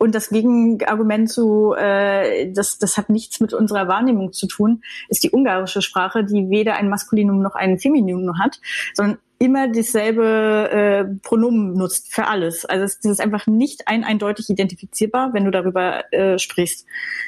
[0.00, 5.22] Und das Gegenargument zu, äh, das, das hat nichts mit unserer Wahrnehmung zu tun, ist
[5.22, 8.60] die ungarische Sprache, die weder ein Maskulinum noch ein Femininum hat,
[8.94, 12.64] sondern immer dasselbe äh, Pronomen nutzt für alles.
[12.64, 16.86] Also es, das ist einfach nicht ein eindeutig identifizierbar, wenn du darüber äh, sprichst.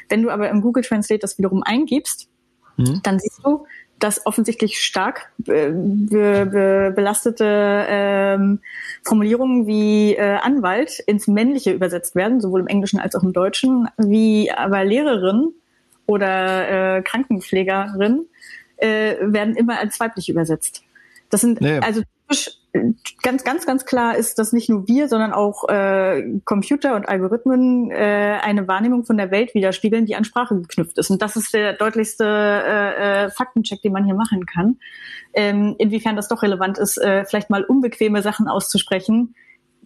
[0.09, 2.27] Wenn du aber im Google Translate das wiederum eingibst,
[2.77, 3.01] mhm.
[3.03, 3.67] dann siehst du,
[4.03, 8.59] dass offensichtlich stark äh, be, be, belastete ähm,
[9.01, 13.87] Formulierungen wie äh, Anwalt ins Männliche übersetzt werden, sowohl im Englischen als auch im Deutschen,
[13.97, 15.53] wie aber Lehrerin
[16.05, 18.25] oder äh, Krankenpflegerin
[18.75, 20.83] äh, werden immer als weiblich übersetzt.
[21.33, 21.79] Das sind nee.
[21.79, 22.03] also
[23.23, 27.89] ganz, ganz, ganz klar ist, dass nicht nur wir, sondern auch äh, Computer und Algorithmen
[27.89, 31.09] äh, eine Wahrnehmung von der Welt widerspiegeln, die an Sprache geknüpft ist.
[31.09, 34.77] Und das ist der deutlichste äh, äh, Faktencheck, den man hier machen kann.
[35.33, 39.33] Ähm, inwiefern das doch relevant ist, äh, vielleicht mal unbequeme Sachen auszusprechen,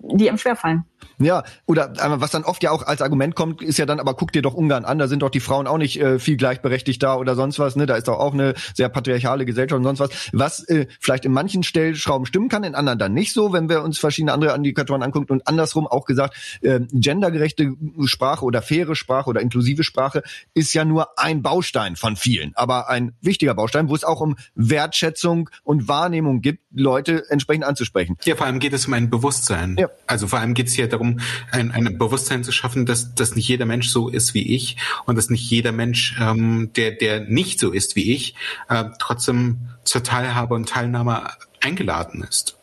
[0.02, 0.86] die einem schwerfallen.
[1.20, 4.32] Ja, oder was dann oft ja auch als Argument kommt, ist ja dann, aber guck
[4.32, 7.16] dir doch Ungarn an, da sind doch die Frauen auch nicht äh, viel gleichberechtigt da
[7.16, 7.86] oder sonst was, ne?
[7.86, 10.30] Da ist doch auch eine sehr patriarchale Gesellschaft und sonst was.
[10.34, 13.84] Was äh, vielleicht in manchen Stellschrauben stimmen kann, in anderen dann nicht so, wenn wir
[13.84, 17.74] uns verschiedene andere Indikatoren angucken und andersrum auch gesagt, äh, gendergerechte
[18.06, 20.22] Sprache oder faire Sprache oder inklusive Sprache
[20.54, 24.36] ist ja nur ein Baustein von vielen, aber ein wichtiger Baustein, wo es auch um
[24.56, 28.18] Wertschätzung und Wahrnehmung gibt, Leute entsprechend anzusprechen.
[28.26, 29.78] Ja, vor allem geht es um ein Bewusstsein.
[29.80, 29.87] Ja.
[30.06, 31.20] Also vor allem geht es hier darum,
[31.52, 35.16] ein, ein Bewusstsein zu schaffen, dass, dass nicht jeder Mensch so ist wie ich und
[35.16, 38.36] dass nicht jeder Mensch, ähm, der, der nicht so ist wie ich,
[38.70, 41.30] äh, trotzdem zur Teilhabe und Teilnahme
[41.62, 42.58] eingeladen ist.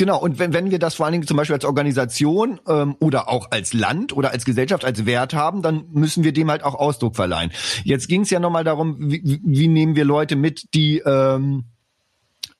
[0.00, 3.28] Genau, und wenn, wenn wir das vor allen Dingen zum Beispiel als Organisation ähm, oder
[3.28, 6.74] auch als Land oder als Gesellschaft als Wert haben, dann müssen wir dem halt auch
[6.74, 7.52] Ausdruck verleihen.
[7.84, 11.64] Jetzt ging es ja nochmal darum, wie, wie nehmen wir Leute mit, die ähm,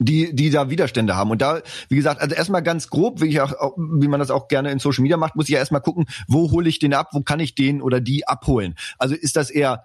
[0.01, 1.31] die, die da Widerstände haben.
[1.31, 4.49] Und da, wie gesagt, also erstmal ganz grob, wie, ich auch, wie man das auch
[4.49, 7.11] gerne in Social Media macht, muss ich ja erstmal gucken, wo hole ich den ab,
[7.13, 8.75] wo kann ich den oder die abholen.
[8.99, 9.85] Also ist das eher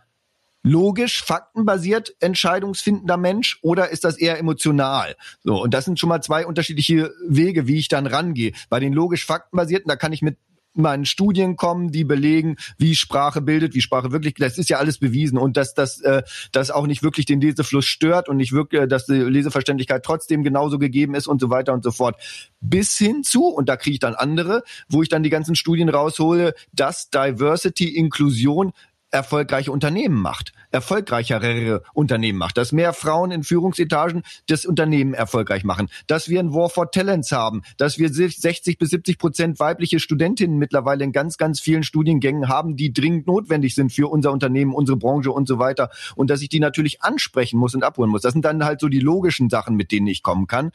[0.64, 5.16] logisch, faktenbasiert entscheidungsfindender Mensch oder ist das eher emotional?
[5.44, 8.54] So, und das sind schon mal zwei unterschiedliche Wege, wie ich dann rangehe.
[8.70, 10.38] Bei den logisch faktenbasierten, da kann ich mit
[10.78, 14.98] meinen Studien kommen, die belegen, wie Sprache bildet, wie Sprache wirklich, das ist ja alles
[14.98, 18.82] bewiesen und dass das äh, das auch nicht wirklich den Lesefluss stört und nicht wirklich,
[18.84, 22.16] äh, dass die Leseverständlichkeit trotzdem genauso gegeben ist und so weiter und so fort.
[22.62, 25.90] Bis hin zu, und da kriege ich dann andere, wo ich dann die ganzen Studien
[25.90, 28.74] raushole, dass Diversity, Inklusion
[29.16, 35.88] erfolgreiche Unternehmen macht, erfolgreichere Unternehmen macht, dass mehr Frauen in Führungsetagen das Unternehmen erfolgreich machen,
[36.08, 40.58] dass wir ein War for Talents haben, dass wir 60 bis 70 Prozent weibliche Studentinnen
[40.58, 44.98] mittlerweile in ganz, ganz vielen Studiengängen haben, die dringend notwendig sind für unser Unternehmen, unsere
[44.98, 48.22] Branche und so weiter und dass ich die natürlich ansprechen muss und abholen muss.
[48.22, 50.72] Das sind dann halt so die logischen Sachen, mit denen ich kommen kann.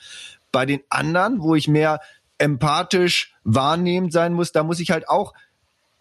[0.50, 2.00] Bei den anderen, wo ich mehr
[2.38, 5.34] empathisch wahrnehmend sein muss, da muss ich halt auch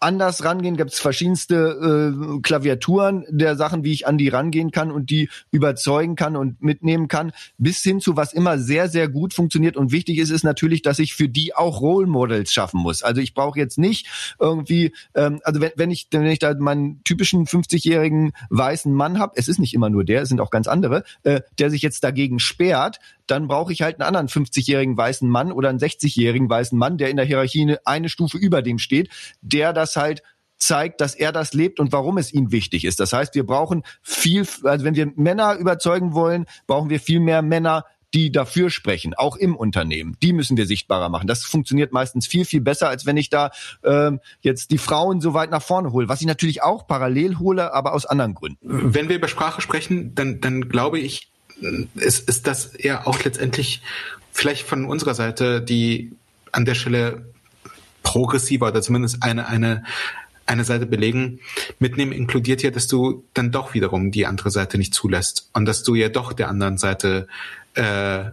[0.00, 4.90] anders rangehen, gibt es verschiedenste äh, Klaviaturen der Sachen, wie ich an die rangehen kann
[4.90, 9.34] und die überzeugen kann und mitnehmen kann, bis hin zu was immer sehr, sehr gut
[9.34, 13.02] funktioniert und wichtig ist, ist natürlich, dass ich für die auch Role Models schaffen muss.
[13.02, 17.02] Also ich brauche jetzt nicht irgendwie, ähm, also wenn, wenn ich wenn ich da meinen
[17.04, 20.66] typischen 50-jährigen weißen Mann habe, es ist nicht immer nur der, es sind auch ganz
[20.66, 25.28] andere, äh, der sich jetzt dagegen sperrt, dann brauche ich halt einen anderen 50-jährigen weißen
[25.28, 29.10] Mann oder einen 60-jährigen weißen Mann, der in der Hierarchie eine Stufe über dem steht,
[29.40, 30.22] der das halt
[30.56, 33.00] zeigt, dass er das lebt und warum es ihm wichtig ist.
[33.00, 37.42] Das heißt, wir brauchen viel, also wenn wir Männer überzeugen wollen, brauchen wir viel mehr
[37.42, 40.16] Männer die dafür sprechen, auch im Unternehmen.
[40.22, 41.26] Die müssen wir sichtbarer machen.
[41.26, 43.50] Das funktioniert meistens viel, viel besser, als wenn ich da
[43.84, 47.72] ähm, jetzt die Frauen so weit nach vorne hole, was ich natürlich auch parallel hole,
[47.72, 48.58] aber aus anderen Gründen.
[48.62, 51.30] Wenn wir über Sprache sprechen, dann, dann glaube ich,
[51.94, 53.82] ist, ist das ja auch letztendlich
[54.32, 56.12] vielleicht von unserer Seite die
[56.52, 57.24] an der Stelle
[58.02, 59.84] progressiver oder zumindest eine, eine,
[60.46, 61.40] eine Seite belegen.
[61.78, 65.82] Mitnehmen inkludiert ja, dass du dann doch wiederum die andere Seite nicht zulässt und dass
[65.82, 67.28] du ja doch der anderen Seite
[67.74, 68.24] äh,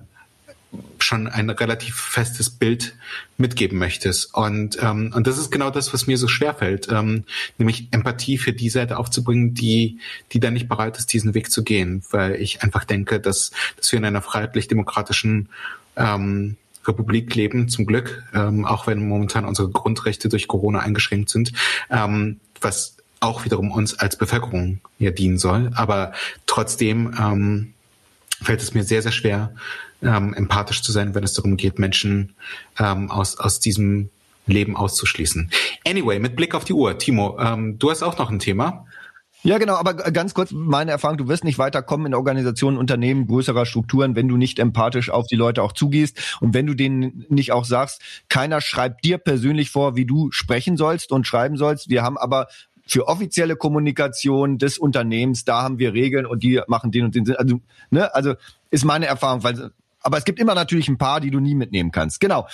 [0.99, 2.95] schon ein relativ festes Bild
[3.37, 4.33] mitgeben möchtest.
[4.33, 7.23] Und, ähm, und das ist genau das, was mir so schwerfällt, ähm,
[7.57, 9.99] nämlich Empathie für die Seite aufzubringen, die,
[10.31, 12.03] die dann nicht bereit ist, diesen Weg zu gehen.
[12.11, 15.49] Weil ich einfach denke, dass, dass wir in einer freiheitlich-demokratischen
[15.95, 21.51] ähm, Republik leben, zum Glück, ähm, auch wenn momentan unsere Grundrechte durch Corona eingeschränkt sind,
[21.89, 25.71] ähm, was auch wiederum uns als Bevölkerung ja dienen soll.
[25.75, 26.13] Aber
[26.45, 27.73] trotzdem ähm,
[28.41, 29.53] fällt es mir sehr, sehr schwer,
[30.01, 32.35] ähm, empathisch zu sein, wenn es darum geht, Menschen
[32.79, 34.09] ähm, aus, aus diesem
[34.45, 35.51] Leben auszuschließen.
[35.85, 38.85] Anyway, mit Blick auf die Uhr, Timo, ähm, du hast auch noch ein Thema.
[39.43, 43.65] Ja, genau, aber ganz kurz meine Erfahrung, du wirst nicht weiterkommen in Organisationen, Unternehmen größerer
[43.65, 47.51] Strukturen, wenn du nicht empathisch auf die Leute auch zugehst und wenn du denen nicht
[47.51, 51.89] auch sagst, keiner schreibt dir persönlich vor, wie du sprechen sollst und schreiben sollst.
[51.89, 52.47] Wir haben aber
[52.87, 57.25] für offizielle Kommunikation des Unternehmens, da haben wir Regeln und die machen den und den
[57.25, 57.35] Sinn.
[57.35, 58.33] Also, ne, also
[58.71, 59.71] ist meine Erfahrung, weil
[60.07, 62.21] aber es gibt immer natürlich ein paar, die du nie mitnehmen kannst.
[62.21, 62.47] Genau.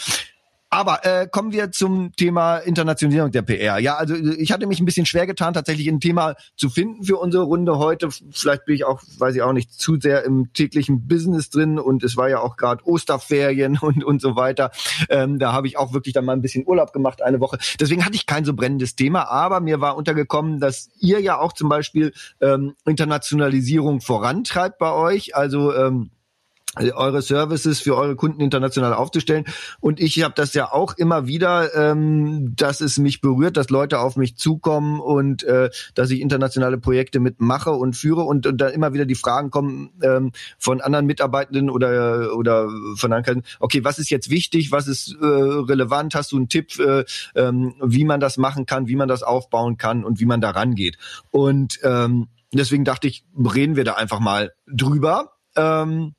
[0.71, 3.77] Aber äh, kommen wir zum Thema Internationalisierung der PR.
[3.77, 7.17] Ja, also ich hatte mich ein bisschen schwer getan, tatsächlich ein Thema zu finden für
[7.17, 8.09] unsere Runde heute.
[8.31, 12.03] Vielleicht bin ich auch, weiß ich auch nicht, zu sehr im täglichen Business drin und
[12.03, 14.71] es war ja auch gerade Osterferien und und so weiter.
[15.09, 17.59] Ähm, da habe ich auch wirklich dann mal ein bisschen Urlaub gemacht eine Woche.
[17.79, 21.53] Deswegen hatte ich kein so brennendes Thema, aber mir war untergekommen, dass ihr ja auch
[21.53, 25.35] zum Beispiel ähm, Internationalisierung vorantreibt bei euch.
[25.35, 26.09] Also ähm,
[26.75, 29.45] eure Services für eure Kunden international aufzustellen.
[29.79, 33.99] Und ich habe das ja auch immer wieder, ähm, dass es mich berührt, dass Leute
[33.99, 38.67] auf mich zukommen und äh, dass ich internationale Projekte mitmache und führe und, und da
[38.67, 43.99] immer wieder die Fragen kommen ähm, von anderen Mitarbeitenden oder oder von anderen, okay, was
[43.99, 46.15] ist jetzt wichtig, was ist äh, relevant?
[46.15, 47.03] Hast du einen Tipp, äh,
[47.35, 50.51] ähm, wie man das machen kann, wie man das aufbauen kann und wie man da
[50.51, 50.97] rangeht?
[51.31, 55.33] Und ähm, deswegen dachte ich, reden wir da einfach mal drüber.
[55.55, 56.13] Ähm,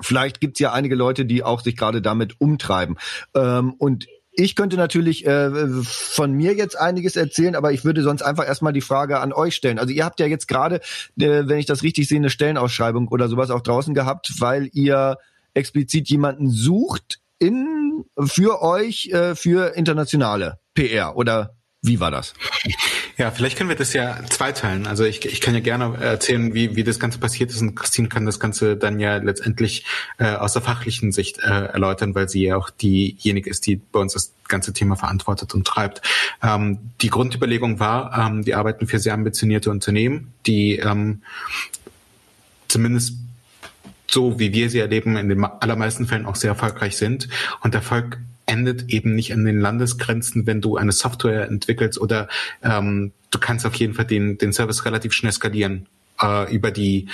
[0.00, 2.96] Vielleicht gibt's ja einige Leute, die auch sich gerade damit umtreiben.
[3.34, 8.22] Ähm, und ich könnte natürlich äh, von mir jetzt einiges erzählen, aber ich würde sonst
[8.22, 9.78] einfach erstmal die Frage an euch stellen.
[9.78, 13.28] Also ihr habt ja jetzt gerade, äh, wenn ich das richtig sehe, eine Stellenausschreibung oder
[13.28, 15.18] sowas auch draußen gehabt, weil ihr
[15.54, 22.34] explizit jemanden sucht in für euch äh, für internationale PR oder wie war das?
[23.20, 24.86] Ja, vielleicht können wir das ja zweiteilen.
[24.86, 28.08] Also ich, ich kann ja gerne erzählen, wie, wie das Ganze passiert ist und Christine
[28.08, 29.84] kann das Ganze dann ja letztendlich
[30.16, 34.00] äh, aus der fachlichen Sicht äh, erläutern, weil sie ja auch diejenige ist, die bei
[34.00, 36.00] uns das ganze Thema verantwortet und treibt.
[36.42, 41.20] Ähm, die Grundüberlegung war, ähm, die arbeiten für sehr ambitionierte Unternehmen, die ähm,
[42.68, 43.16] zumindest
[44.10, 47.28] so wie wir sie erleben, in den allermeisten Fällen auch sehr erfolgreich sind.
[47.60, 48.18] Und Erfolg
[48.50, 52.28] endet eben nicht an den Landesgrenzen, wenn du eine Software entwickelst oder
[52.62, 55.86] ähm, du kannst auf jeden Fall den, den Service relativ schnell skalieren
[56.20, 57.08] äh, über die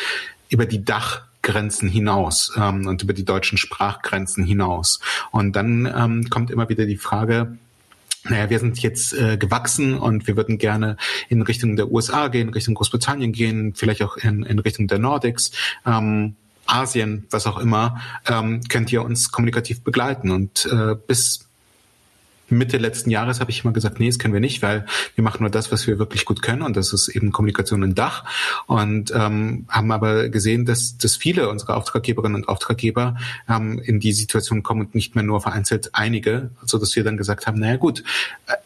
[0.48, 5.00] über die Dachgrenzen hinaus ähm, und über die deutschen Sprachgrenzen hinaus.
[5.32, 7.58] Und dann ähm, kommt immer wieder die Frage,
[8.24, 10.96] naja, wir sind jetzt äh, gewachsen und wir würden gerne
[11.28, 15.50] in Richtung der USA gehen, Richtung Großbritannien gehen, vielleicht auch in, in Richtung der Nordics.
[15.84, 20.30] Ähm, Asien, was auch immer, ähm, könnt ihr uns kommunikativ begleiten.
[20.30, 21.45] Und äh, bis
[22.48, 25.42] Mitte letzten Jahres habe ich immer gesagt, nee, das können wir nicht, weil wir machen
[25.42, 28.24] nur das, was wir wirklich gut können und das ist eben Kommunikation im Dach.
[28.66, 33.16] Und ähm, haben aber gesehen, dass, dass viele unserer Auftraggeberinnen und Auftraggeber
[33.48, 37.16] ähm, in die Situation kommen und nicht mehr nur vereinzelt einige, so dass wir dann
[37.16, 38.04] gesagt haben, naja gut,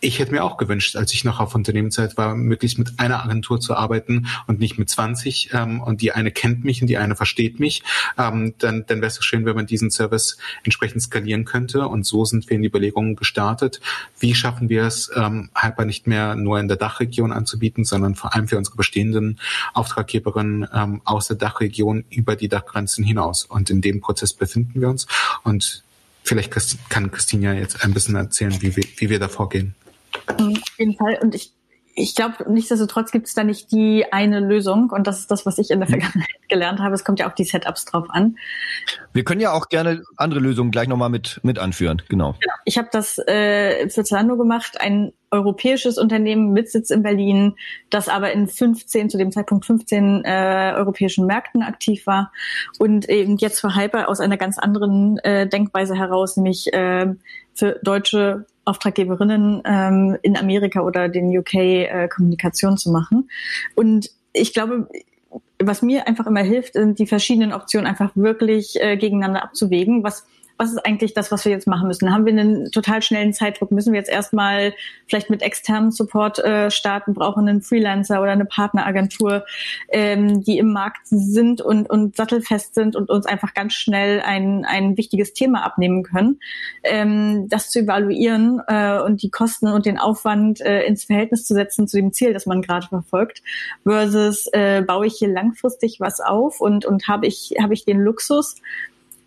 [0.00, 3.60] ich hätte mir auch gewünscht, als ich noch auf Unternehmenszeit war, möglichst mit einer Agentur
[3.60, 7.16] zu arbeiten und nicht mit 20 ähm, und die eine kennt mich und die eine
[7.16, 7.82] versteht mich,
[8.18, 11.86] ähm, dann, dann wäre es schön, wenn man diesen Service entsprechend skalieren könnte.
[11.86, 13.80] Und so sind wir in die Überlegungen gestartet bedeutet,
[14.18, 18.34] wie schaffen wir es, ähm, Hyper nicht mehr nur in der Dachregion anzubieten, sondern vor
[18.34, 19.38] allem für unsere bestehenden
[19.74, 23.44] Auftraggeberinnen ähm, aus der Dachregion über die Dachgrenzen hinaus.
[23.44, 25.06] Und in dem Prozess befinden wir uns.
[25.44, 25.82] Und
[26.22, 26.52] vielleicht
[26.88, 29.74] kann Christine ja jetzt ein bisschen erzählen, wie wir, wie wir da vorgehen.
[30.26, 31.18] Auf jeden Fall.
[31.22, 31.52] Und ich
[32.00, 35.58] ich glaube, nichtsdestotrotz gibt es da nicht die eine Lösung und das ist das, was
[35.58, 35.92] ich in der mhm.
[35.92, 36.94] Vergangenheit gelernt habe.
[36.94, 38.36] Es kommt ja auch die Setups drauf an.
[39.12, 42.32] Wir können ja auch gerne andere Lösungen gleich nochmal mit, mit anführen, genau.
[42.40, 42.54] genau.
[42.64, 47.54] Ich habe das äh, für Zalando gemacht, ein europäisches Unternehmen mit Sitz in Berlin,
[47.88, 52.32] das aber in 15, zu dem Zeitpunkt 15 äh, europäischen Märkten aktiv war
[52.78, 57.14] und eben jetzt für Hyper aus einer ganz anderen äh, Denkweise heraus, nämlich äh,
[57.54, 63.30] für deutsche Auftraggeberinnen ähm, in Amerika oder den UK äh, Kommunikation zu machen.
[63.74, 64.88] Und ich glaube,
[65.58, 70.02] was mir einfach immer hilft, sind die verschiedenen Optionen einfach wirklich äh, gegeneinander abzuwägen.
[70.02, 70.26] Was
[70.60, 72.12] was ist eigentlich das, was wir jetzt machen müssen?
[72.12, 73.70] Haben wir einen total schnellen Zeitdruck?
[73.70, 74.74] Müssen wir jetzt erstmal
[75.06, 77.14] vielleicht mit externem Support äh, starten?
[77.14, 79.46] Brauchen einen Freelancer oder eine Partneragentur,
[79.88, 84.66] ähm, die im Markt sind und, und sattelfest sind und uns einfach ganz schnell ein,
[84.66, 86.38] ein wichtiges Thema abnehmen können?
[86.84, 91.54] Ähm, das zu evaluieren äh, und die Kosten und den Aufwand äh, ins Verhältnis zu
[91.54, 93.42] setzen zu dem Ziel, das man gerade verfolgt,
[93.82, 97.98] versus äh, baue ich hier langfristig was auf und, und habe ich, habe ich den
[97.98, 98.56] Luxus,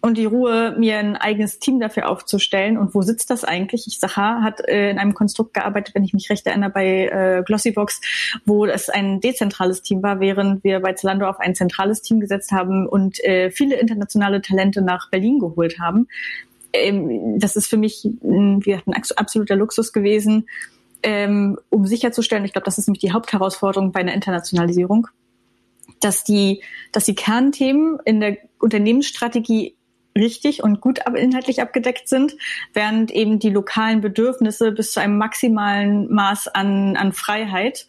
[0.06, 2.78] und die Ruhe, mir ein eigenes Team dafür aufzustellen.
[2.78, 3.88] Und wo sitzt das eigentlich?
[3.88, 7.44] Ich Sachar hat äh, in einem Konstrukt gearbeitet, wenn ich mich recht erinnere, bei äh,
[7.46, 8.02] Glossybox,
[8.46, 12.52] wo es ein dezentrales Team war, während wir bei Zalando auf ein zentrales Team gesetzt
[12.52, 16.10] haben und äh, viele internationale Talente nach Berlin geholt haben.
[16.74, 20.50] Ähm, das ist für mich wie gesagt, ein absoluter Luxus gewesen,
[21.02, 25.08] ähm, um sicherzustellen, ich glaube, das ist nämlich die Hauptherausforderung bei einer Internationalisierung,
[26.02, 29.78] dass die, dass die Kernthemen in der Unternehmensstrategie
[30.18, 32.36] richtig und gut inhaltlich abgedeckt sind,
[32.74, 37.88] während eben die lokalen Bedürfnisse bis zu einem maximalen Maß an, an Freiheit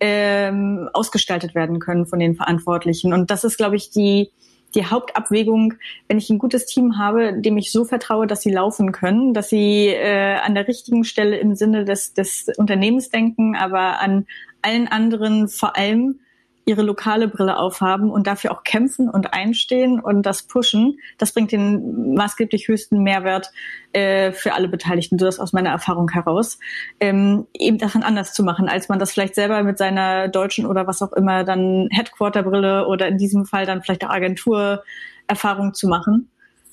[0.00, 3.12] ähm, ausgestaltet werden können von den Verantwortlichen.
[3.12, 4.30] Und das ist, glaube ich, die,
[4.74, 5.74] die Hauptabwägung,
[6.08, 9.48] wenn ich ein gutes Team habe, dem ich so vertraue, dass sie laufen können, dass
[9.48, 14.26] sie äh, an der richtigen Stelle im Sinne des, des Unternehmens denken, aber an
[14.60, 16.20] allen anderen vor allem
[16.64, 21.52] ihre lokale Brille aufhaben und dafür auch kämpfen und einstehen und das pushen, das bringt
[21.52, 23.50] den maßgeblich höchsten Mehrwert
[23.92, 26.58] äh, für alle Beteiligten, so das aus meiner Erfahrung heraus,
[27.00, 30.86] ähm, eben daran anders zu machen, als man das vielleicht selber mit seiner deutschen oder
[30.86, 36.28] was auch immer dann Headquarter-Brille oder in diesem Fall dann vielleicht auch Agentur-Erfahrung zu machen.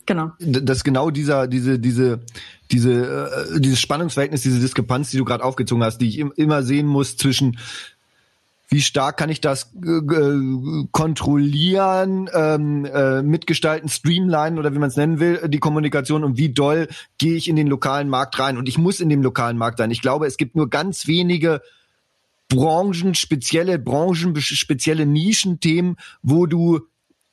[0.06, 0.32] Genau.
[0.40, 2.22] Das genau dieser, diese, diese,
[2.72, 6.64] diese, äh, dieses Spannungsverhältnis, diese Diskrepanz, die du gerade aufgezogen hast, die ich im, immer
[6.64, 7.60] sehen muss zwischen
[8.70, 14.96] wie stark kann ich das äh, kontrollieren, ähm, äh, mitgestalten, streamlinen oder wie man es
[14.96, 18.58] nennen will, die Kommunikation und wie doll gehe ich in den lokalen Markt rein.
[18.58, 19.90] Und ich muss in dem lokalen Markt sein.
[19.90, 21.62] Ich glaube, es gibt nur ganz wenige
[22.48, 26.82] Branchen, spezielle Branchen, spezielle Nischenthemen, wo du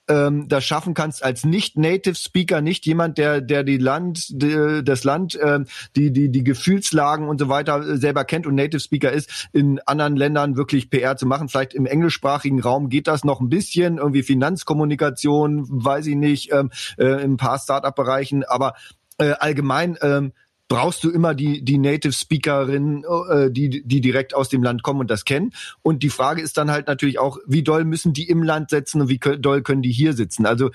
[0.09, 4.83] ähm, das schaffen kannst als nicht Native Speaker, nicht jemand, der der die Land die,
[4.85, 5.61] das Land äh,
[5.95, 10.17] die die die Gefühlslagen und so weiter selber kennt und Native Speaker ist, in anderen
[10.17, 11.49] Ländern wirklich PR zu machen.
[11.49, 16.71] Vielleicht im englischsprachigen Raum geht das noch ein bisschen, irgendwie Finanzkommunikation, weiß ich nicht, ähm,
[16.99, 18.75] äh, in ein paar Startup-Bereichen, aber
[19.19, 20.33] äh, allgemein ähm,
[20.69, 25.01] brauchst du immer die, die Native Speakerin, äh, die, die direkt aus dem Land kommen
[25.01, 25.53] und das kennen.
[25.83, 29.01] Und die Frage ist dann halt natürlich auch, wie doll müssen die im Land sitzen
[29.01, 30.47] und wie doll können die hier sitzen?
[30.47, 30.71] Also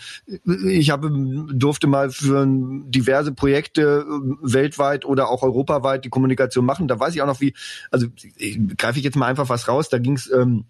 [0.46, 1.12] ich habe,
[1.54, 6.88] durfte mal für diverse Projekte äh, weltweit oder auch europaweit die Kommunikation machen.
[6.88, 7.54] Da weiß ich auch noch wie,
[7.90, 8.08] also
[8.78, 10.66] greife ich jetzt mal einfach was raus, da ging es ähm,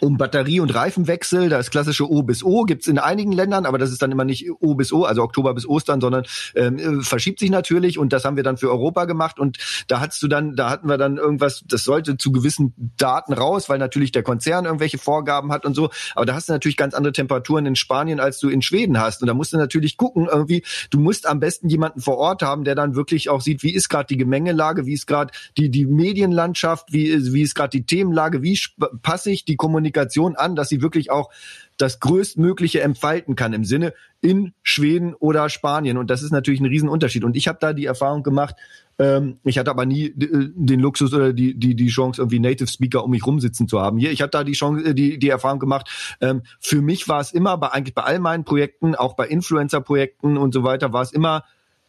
[0.00, 1.48] um Batterie- und Reifenwechsel.
[1.48, 4.50] Das klassische O bis O gibt's in einigen Ländern, aber das ist dann immer nicht
[4.60, 6.24] O bis O, also Oktober bis Ostern, sondern
[6.54, 9.58] ähm, verschiebt sich natürlich und das haben wir dann für Europa gemacht und
[9.88, 13.68] da hattest du dann, da hatten wir dann irgendwas, das sollte zu gewissen Daten raus,
[13.68, 16.94] weil natürlich der Konzern irgendwelche Vorgaben hat und so, aber da hast du natürlich ganz
[16.94, 20.28] andere Temperaturen in Spanien, als du in Schweden hast und da musst du natürlich gucken
[20.30, 23.74] irgendwie, du musst am besten jemanden vor Ort haben, der dann wirklich auch sieht, wie
[23.74, 27.84] ist gerade die Gemengelage, wie ist gerade die, die Medienlandschaft, wie, wie ist gerade die
[27.84, 28.58] Themenlage, wie
[29.02, 31.30] passe ich die Kommunikation Kommunikation an, dass sie wirklich auch
[31.76, 35.96] das größtmögliche entfalten kann im Sinne in Schweden oder Spanien.
[35.96, 37.22] Und das ist natürlich ein Riesenunterschied.
[37.22, 38.56] Und ich habe da die Erfahrung gemacht,
[38.98, 42.68] ähm, ich hatte aber nie äh, den Luxus oder die, die, die Chance, irgendwie Native
[42.68, 43.98] Speaker um mich rumsitzen zu haben.
[43.98, 45.88] Hier, ich habe da die Chance, äh, die, die Erfahrung gemacht.
[46.20, 50.36] Ähm, für mich war es immer, bei, eigentlich bei all meinen Projekten, auch bei Influencer-Projekten
[50.36, 51.44] und so weiter, war es immer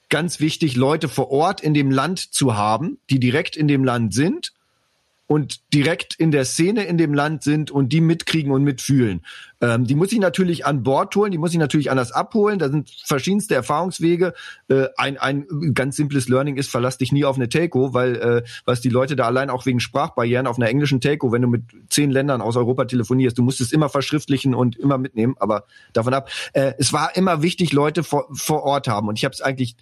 [0.09, 4.13] ganz wichtig, Leute vor Ort in dem Land zu haben, die direkt in dem Land
[4.13, 4.53] sind
[5.31, 9.21] und direkt in der Szene in dem Land sind und die mitkriegen und mitfühlen.
[9.61, 12.57] Ähm, die muss ich natürlich an Bord holen, die muss ich natürlich anders abholen.
[12.57, 14.33] Da sind verschiedenste Erfahrungswege.
[14.69, 18.43] Äh, ein, ein ganz simples Learning ist, verlass dich nie auf eine Telco, weil äh,
[18.65, 21.61] was die Leute da allein auch wegen Sprachbarrieren auf einer englischen Telco, wenn du mit
[21.89, 26.15] zehn Ländern aus Europa telefonierst, du musst es immer verschriftlichen und immer mitnehmen, aber davon
[26.15, 26.31] ab.
[26.53, 29.75] Äh, es war immer wichtig, Leute vor, vor Ort haben und ich habe es eigentlich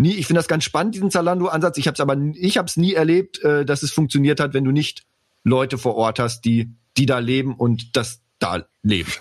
[0.00, 1.78] nie, ich finde das ganz spannend, diesen Zalando-Ansatz.
[1.78, 4.64] Ich habe es aber, ich habe es nie erlebt, äh, dass es funktioniert hat, wenn
[4.64, 5.04] du nicht
[5.44, 9.12] Leute vor Ort hast, die, die da leben und das da leben.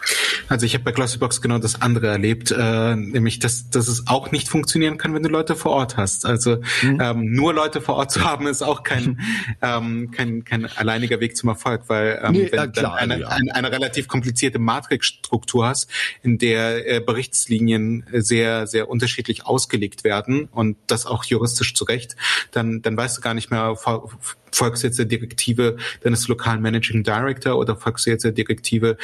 [0.50, 4.32] Also ich habe bei Glossybox genau das andere erlebt, äh, nämlich dass, dass es auch
[4.32, 6.26] nicht funktionieren kann, wenn du Leute vor Ort hast.
[6.26, 7.00] Also mhm.
[7.00, 9.20] ähm, nur Leute vor Ort zu haben, ist auch kein,
[9.62, 13.28] ähm, kein, kein alleiniger Weg zum Erfolg, weil ähm, nee, wenn du ja, eine, ja.
[13.28, 15.90] eine, eine relativ komplizierte Matrixstruktur hast,
[16.24, 22.16] in der äh, Berichtslinien sehr, sehr unterschiedlich ausgelegt werden und das auch juristisch zurecht,
[22.52, 23.76] dann, dann weißt du gar nicht mehr,
[24.52, 28.98] folgst du jetzt der Direktive deines lokalen Managing Director oder folgst du jetzt der Direktive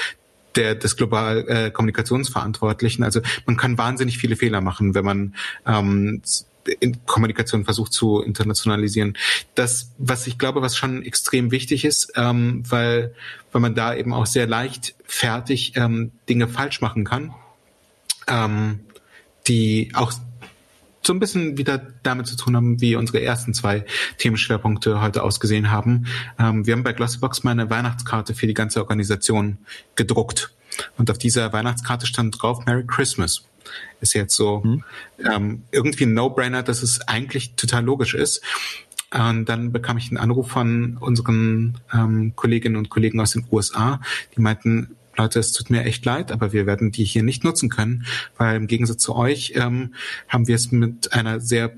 [0.55, 3.03] der des global äh, Kommunikationsverantwortlichen.
[3.03, 5.35] Also man kann wahnsinnig viele Fehler machen, wenn man
[5.65, 6.21] ähm,
[6.79, 9.17] in Kommunikation versucht zu internationalisieren.
[9.53, 13.13] Das, was ich glaube, was schon extrem wichtig ist, ähm, weil,
[13.51, 17.33] weil man da eben auch sehr leicht fertig ähm, Dinge falsch machen kann,
[18.27, 18.79] ähm,
[19.47, 20.11] die auch
[21.05, 23.85] so ein bisschen wieder damit zu tun haben, wie unsere ersten zwei
[24.17, 26.07] Themenschwerpunkte heute ausgesehen haben.
[26.39, 29.57] Ähm, wir haben bei Glossybox mal eine Weihnachtskarte für die ganze Organisation
[29.95, 30.51] gedruckt.
[30.97, 33.45] Und auf dieser Weihnachtskarte stand drauf Merry Christmas.
[34.01, 34.83] Ist jetzt so mhm.
[35.19, 38.41] ähm, irgendwie ein No-Brainer, dass es eigentlich total logisch ist.
[39.13, 44.01] Und dann bekam ich einen Anruf von unseren ähm, Kolleginnen und Kollegen aus den USA,
[44.35, 47.69] die meinten, Leute, es tut mir echt leid, aber wir werden die hier nicht nutzen
[47.69, 48.05] können,
[48.37, 49.93] weil im Gegensatz zu euch ähm,
[50.27, 51.73] haben wir es mit einer sehr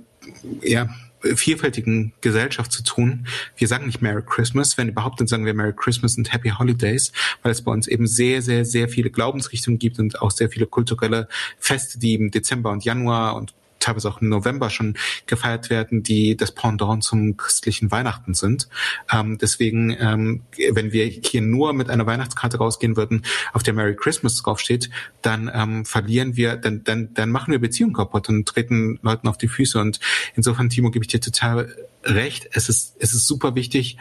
[0.61, 0.89] ja,
[1.21, 3.27] vielfältigen Gesellschaft zu tun.
[3.55, 7.11] Wir sagen nicht Merry Christmas, wenn überhaupt, dann sagen wir Merry Christmas und Happy Holidays,
[7.41, 10.67] weil es bei uns eben sehr, sehr, sehr viele Glaubensrichtungen gibt und auch sehr viele
[10.67, 11.27] kulturelle
[11.57, 16.35] Feste, die im Dezember und Januar und teilweise auch im November schon gefeiert werden, die
[16.35, 18.67] das Pendant zum christlichen Weihnachten sind.
[19.11, 23.23] Ähm, deswegen, ähm, wenn wir hier nur mit einer Weihnachtskarte rausgehen würden,
[23.53, 24.89] auf der Merry Christmas draufsteht,
[25.21, 29.37] dann ähm, verlieren wir, dann, dann, dann machen wir Beziehungen kaputt und treten Leuten auf
[29.37, 29.79] die Füße.
[29.79, 29.99] Und
[30.35, 31.73] insofern, Timo, gebe ich dir total
[32.03, 32.49] recht.
[32.51, 33.97] Es ist, es ist super wichtig,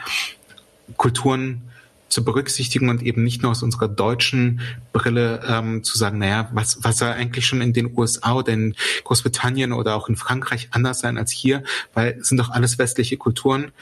[0.97, 1.63] Kulturen
[2.09, 4.61] zu berücksichtigen und eben nicht nur aus unserer deutschen
[4.93, 8.75] Brille ähm, zu sagen, naja, was, was soll eigentlich schon in den USA oder in
[9.05, 11.63] Großbritannien oder auch in Frankreich anders sein als hier,
[11.95, 13.73] weil es sind doch alles westliche Kulturen.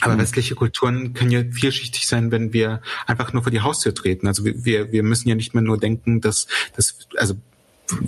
[0.00, 0.20] Aber mhm.
[0.20, 4.26] westliche Kulturen können ja vielschichtig sein, wenn wir einfach nur vor die Haustür treten.
[4.26, 7.34] Also wir, wir müssen ja nicht mehr nur denken, dass, dass also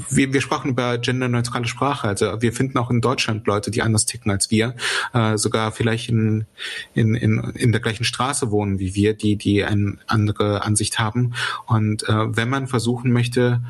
[0.08, 2.08] wir, wir sprachen über genderneutrale Sprache.
[2.08, 4.74] Also wir finden auch in Deutschland Leute, die anders ticken als wir,
[5.12, 6.46] äh, sogar vielleicht in,
[6.94, 11.34] in, in, in der gleichen Straße wohnen wie wir, die, die eine andere Ansicht haben.
[11.66, 13.60] Und äh, wenn man versuchen möchte,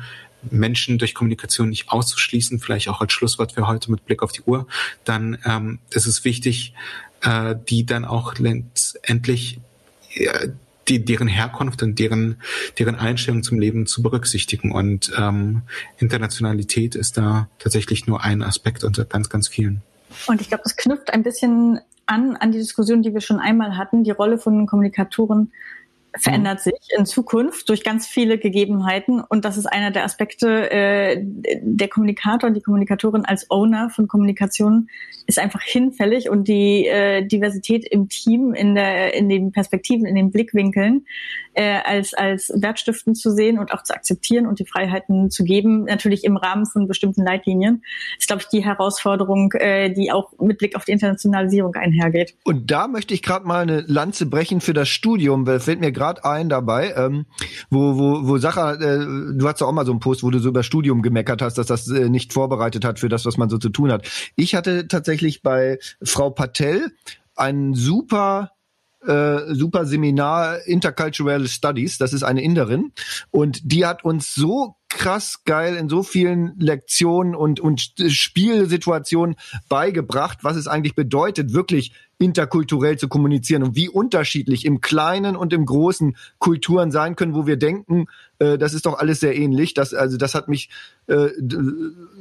[0.51, 4.41] Menschen durch Kommunikation nicht auszuschließen, vielleicht auch als Schlusswort für heute mit Blick auf die
[4.41, 4.67] Uhr,
[5.05, 6.73] dann ähm, ist es wichtig,
[7.21, 9.59] äh, die dann auch letztendlich
[10.15, 10.49] äh,
[10.87, 12.41] die, deren Herkunft und deren,
[12.77, 14.71] deren Einstellung zum Leben zu berücksichtigen.
[14.71, 15.63] Und ähm,
[15.97, 19.81] Internationalität ist da tatsächlich nur ein Aspekt unter ganz, ganz vielen.
[20.27, 23.77] Und ich glaube, das knüpft ein bisschen an, an die Diskussion, die wir schon einmal
[23.77, 25.51] hatten, die Rolle von Kommunikatoren
[26.19, 26.71] verändert mhm.
[26.71, 31.17] sich in Zukunft durch ganz viele Gegebenheiten und das ist einer der Aspekte äh,
[31.61, 34.89] der Kommunikator und die Kommunikatorin als Owner von Kommunikation
[35.25, 40.15] ist einfach hinfällig und die äh, Diversität im Team in der in den Perspektiven in
[40.15, 41.05] den Blickwinkeln
[41.53, 45.85] äh, als als wertstiftend zu sehen und auch zu akzeptieren und die Freiheiten zu geben
[45.85, 47.83] natürlich im Rahmen von bestimmten Leitlinien
[48.19, 52.69] ist glaube ich die Herausforderung äh, die auch mit Blick auf die Internationalisierung einhergeht und
[52.69, 56.02] da möchte ich gerade mal eine Lanze brechen für das Studium weil fällt mir gerade
[56.07, 57.25] ein dabei, ähm,
[57.69, 58.99] wo, wo, wo Sacha, äh,
[59.33, 61.57] du hast ja auch mal so einen Post, wo du so über Studium gemeckert hast,
[61.57, 64.07] dass das äh, nicht vorbereitet hat für das, was man so zu tun hat.
[64.35, 66.91] Ich hatte tatsächlich bei Frau Patel
[67.35, 68.51] einen super
[69.05, 71.97] äh, super Seminar Intercultural Studies.
[71.97, 72.93] Das ist eine Inderin
[73.31, 79.35] und die hat uns so krass geil in so vielen Lektionen und, und Spielsituationen
[79.67, 85.51] beigebracht, was es eigentlich bedeutet, wirklich interkulturell zu kommunizieren und wie unterschiedlich im Kleinen und
[85.51, 88.05] im Großen Kulturen sein können, wo wir denken,
[88.39, 89.73] äh, das ist doch alles sehr ähnlich.
[89.73, 90.69] Das, also das hat mich
[91.07, 91.29] äh,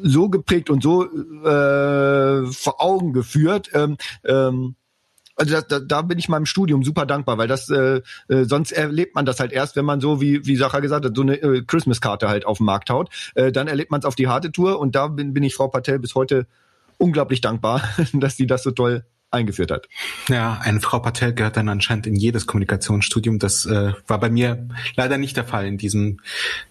[0.03, 3.71] so geprägt und so äh, vor Augen geführt.
[3.75, 4.75] Ähm, ähm,
[5.37, 8.73] also da, da, da bin ich meinem Studium super dankbar, weil das äh, äh, sonst
[8.73, 11.41] erlebt man das halt erst, wenn man so wie wie Sacha gesagt hat, so eine
[11.41, 13.09] äh, Christmas-Karte halt auf den Markt haut.
[13.35, 15.69] Äh, dann erlebt man es auf die harte Tour und da bin, bin ich Frau
[15.69, 16.47] Patel bis heute
[16.99, 19.89] unglaublich dankbar, dass sie das so toll eingeführt hat.
[20.29, 23.39] Ja, eine Frau Patel gehört dann anscheinend in jedes Kommunikationsstudium.
[23.39, 26.21] Das äh, war bei mir leider nicht der Fall in diesem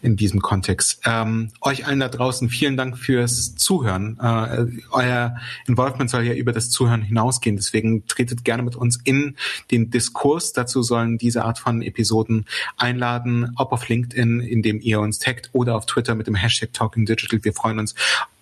[0.01, 1.01] in diesem Kontext.
[1.05, 4.19] Ähm, euch allen da draußen vielen Dank fürs Zuhören.
[4.19, 5.35] Äh, euer
[5.65, 7.55] Involvement soll ja über das Zuhören hinausgehen.
[7.55, 9.35] Deswegen tretet gerne mit uns in
[9.71, 10.53] den Diskurs.
[10.53, 12.45] Dazu sollen diese Art von Episoden
[12.77, 16.73] einladen, ob auf LinkedIn, in dem ihr uns taggt, oder auf Twitter mit dem Hashtag
[16.73, 17.43] Talking Digital.
[17.43, 17.95] Wir freuen uns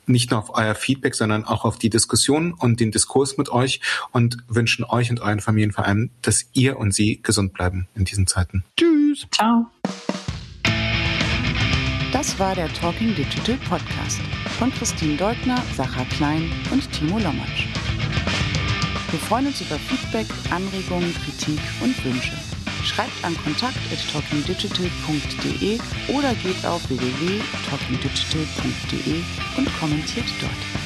[0.09, 3.79] nicht nur auf euer Feedback, sondern auch auf die Diskussion und den Diskurs mit euch
[4.11, 8.05] und wünschen euch und euren Familien vor allem, dass ihr und sie gesund bleiben in
[8.05, 8.63] diesen Zeiten.
[8.77, 9.27] Tschüss.
[9.31, 9.67] Ciao.
[12.11, 14.19] Das war der Talking Digital Podcast
[14.57, 17.67] von Christine Deutner, Sacha Klein und Timo Lommatsch.
[19.11, 22.48] Wir freuen uns über Feedback, Anregungen, Kritik und Wünsche.
[22.83, 29.21] Schreibt an kontakt.talkingdigital.de oder geht auf www.talkingdigital.de
[29.57, 30.78] und kommentiert dort.